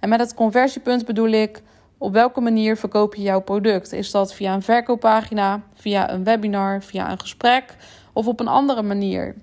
En 0.00 0.08
met 0.08 0.20
het 0.20 0.34
conversiepunt 0.34 1.04
bedoel 1.06 1.28
ik 1.28 1.62
op 1.98 2.12
welke 2.12 2.40
manier 2.40 2.76
verkoop 2.76 3.14
je 3.14 3.22
jouw 3.22 3.40
product? 3.40 3.92
Is 3.92 4.10
dat 4.10 4.34
via 4.34 4.54
een 4.54 4.62
verkooppagina, 4.62 5.62
via 5.74 6.10
een 6.10 6.24
webinar, 6.24 6.82
via 6.82 7.10
een 7.10 7.20
gesprek 7.20 7.76
of 8.18 8.26
op 8.26 8.40
een 8.40 8.48
andere 8.48 8.82
manier? 8.82 9.34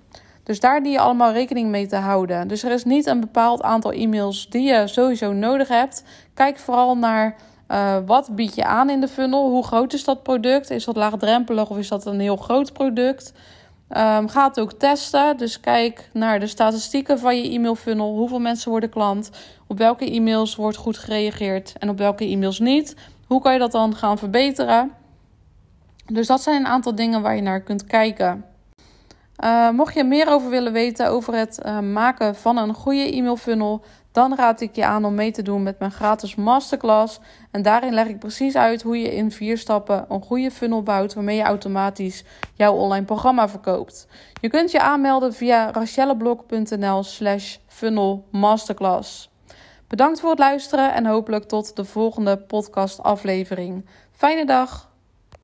Dus 0.43 0.59
daar 0.59 0.83
die 0.83 0.91
je 0.91 0.99
allemaal 0.99 1.31
rekening 1.31 1.69
mee 1.69 1.88
te 1.88 1.95
houden. 1.95 2.47
Dus 2.47 2.63
er 2.63 2.71
is 2.71 2.83
niet 2.83 3.05
een 3.05 3.19
bepaald 3.19 3.61
aantal 3.61 3.91
e-mails 3.91 4.49
die 4.49 4.61
je 4.61 4.88
sowieso 4.88 5.33
nodig 5.33 5.67
hebt. 5.67 6.03
Kijk 6.33 6.57
vooral 6.57 6.97
naar 6.97 7.35
uh, 7.67 7.97
wat 8.05 8.35
bied 8.35 8.55
je 8.55 8.65
aan 8.65 8.89
in 8.89 9.01
de 9.01 9.07
funnel. 9.07 9.49
Hoe 9.49 9.63
groot 9.63 9.93
is 9.93 10.03
dat 10.03 10.23
product? 10.23 10.69
Is 10.69 10.85
dat 10.85 10.95
laagdrempelig 10.95 11.69
of 11.69 11.77
is 11.77 11.88
dat 11.88 12.05
een 12.05 12.19
heel 12.19 12.35
groot 12.35 12.73
product? 12.73 13.33
Um, 13.89 14.29
ga 14.29 14.47
het 14.47 14.59
ook 14.59 14.73
testen. 14.73 15.38
Dus 15.38 15.59
kijk 15.59 16.09
naar 16.13 16.39
de 16.39 16.47
statistieken 16.47 17.19
van 17.19 17.38
je 17.38 17.49
e-mail 17.49 17.75
funnel. 17.75 18.15
Hoeveel 18.15 18.39
mensen 18.39 18.69
worden 18.71 18.89
klant? 18.89 19.29
Op 19.67 19.77
welke 19.77 20.11
e-mails 20.11 20.55
wordt 20.55 20.77
goed 20.77 20.97
gereageerd 20.97 21.73
en 21.79 21.89
op 21.89 21.97
welke 21.97 22.25
e-mails 22.25 22.59
niet? 22.59 22.95
Hoe 23.27 23.41
kan 23.41 23.53
je 23.53 23.59
dat 23.59 23.71
dan 23.71 23.95
gaan 23.95 24.17
verbeteren? 24.17 24.91
Dus 26.05 26.27
dat 26.27 26.41
zijn 26.41 26.59
een 26.59 26.67
aantal 26.67 26.95
dingen 26.95 27.21
waar 27.21 27.35
je 27.35 27.41
naar 27.41 27.61
kunt 27.61 27.85
kijken. 27.85 28.45
Uh, 29.43 29.69
mocht 29.69 29.93
je 29.93 30.04
meer 30.04 30.28
over 30.30 30.50
willen 30.50 30.74
weten 30.74 31.10
over 31.10 31.34
het 31.34 31.60
uh, 31.65 31.80
maken 31.80 32.36
van 32.36 32.58
een 32.58 32.74
goede 32.74 33.12
e-mail 33.12 33.38
funnel, 33.38 33.84
dan 34.12 34.36
raad 34.36 34.62
ik 34.62 34.76
je 34.76 34.86
aan 34.86 35.06
om 35.06 35.15
mee 35.15 35.32
te 35.32 35.41
doen 35.41 35.63
met 35.63 35.80
mijn 35.80 35.91
gratis 35.91 36.36
masterclass. 36.36 37.19
En 37.52 37.62
daarin 37.62 37.93
leg 37.93 38.08
ik 38.08 38.19
precies 38.19 38.56
uit 38.56 38.82
hoe 38.82 39.00
je 39.00 39.15
in 39.15 39.32
vier 39.32 39.58
stappen 39.58 40.06
een 40.10 40.21
goede 40.21 40.52
funnel 40.52 40.84
bouwt 40.84 41.13
waarmee 41.13 41.38
je 41.38 41.43
automatisch 41.43 42.24
jouw 42.54 42.74
online 42.74 43.06
programma 43.06 43.50
verkoopt. 43.50 44.08
Je 44.41 44.50
kunt 44.50 44.71
je 44.71 44.80
aanmelden 44.80 45.34
via 45.34 45.71
rachelleblok.nl 45.71 47.04
slash 47.04 47.58
funnel 47.67 48.26
masterclass. 48.32 49.34
Bedankt 49.88 50.19
voor 50.19 50.30
het 50.30 50.39
luisteren 50.39 50.93
en 50.93 51.06
hopelijk 51.06 51.43
tot 51.43 51.76
de 51.76 51.86
volgende 51.86 52.38
podcast 52.38 53.04
aflevering. 53.04 53.86
Fijne 54.12 54.45
dag! 54.45 54.94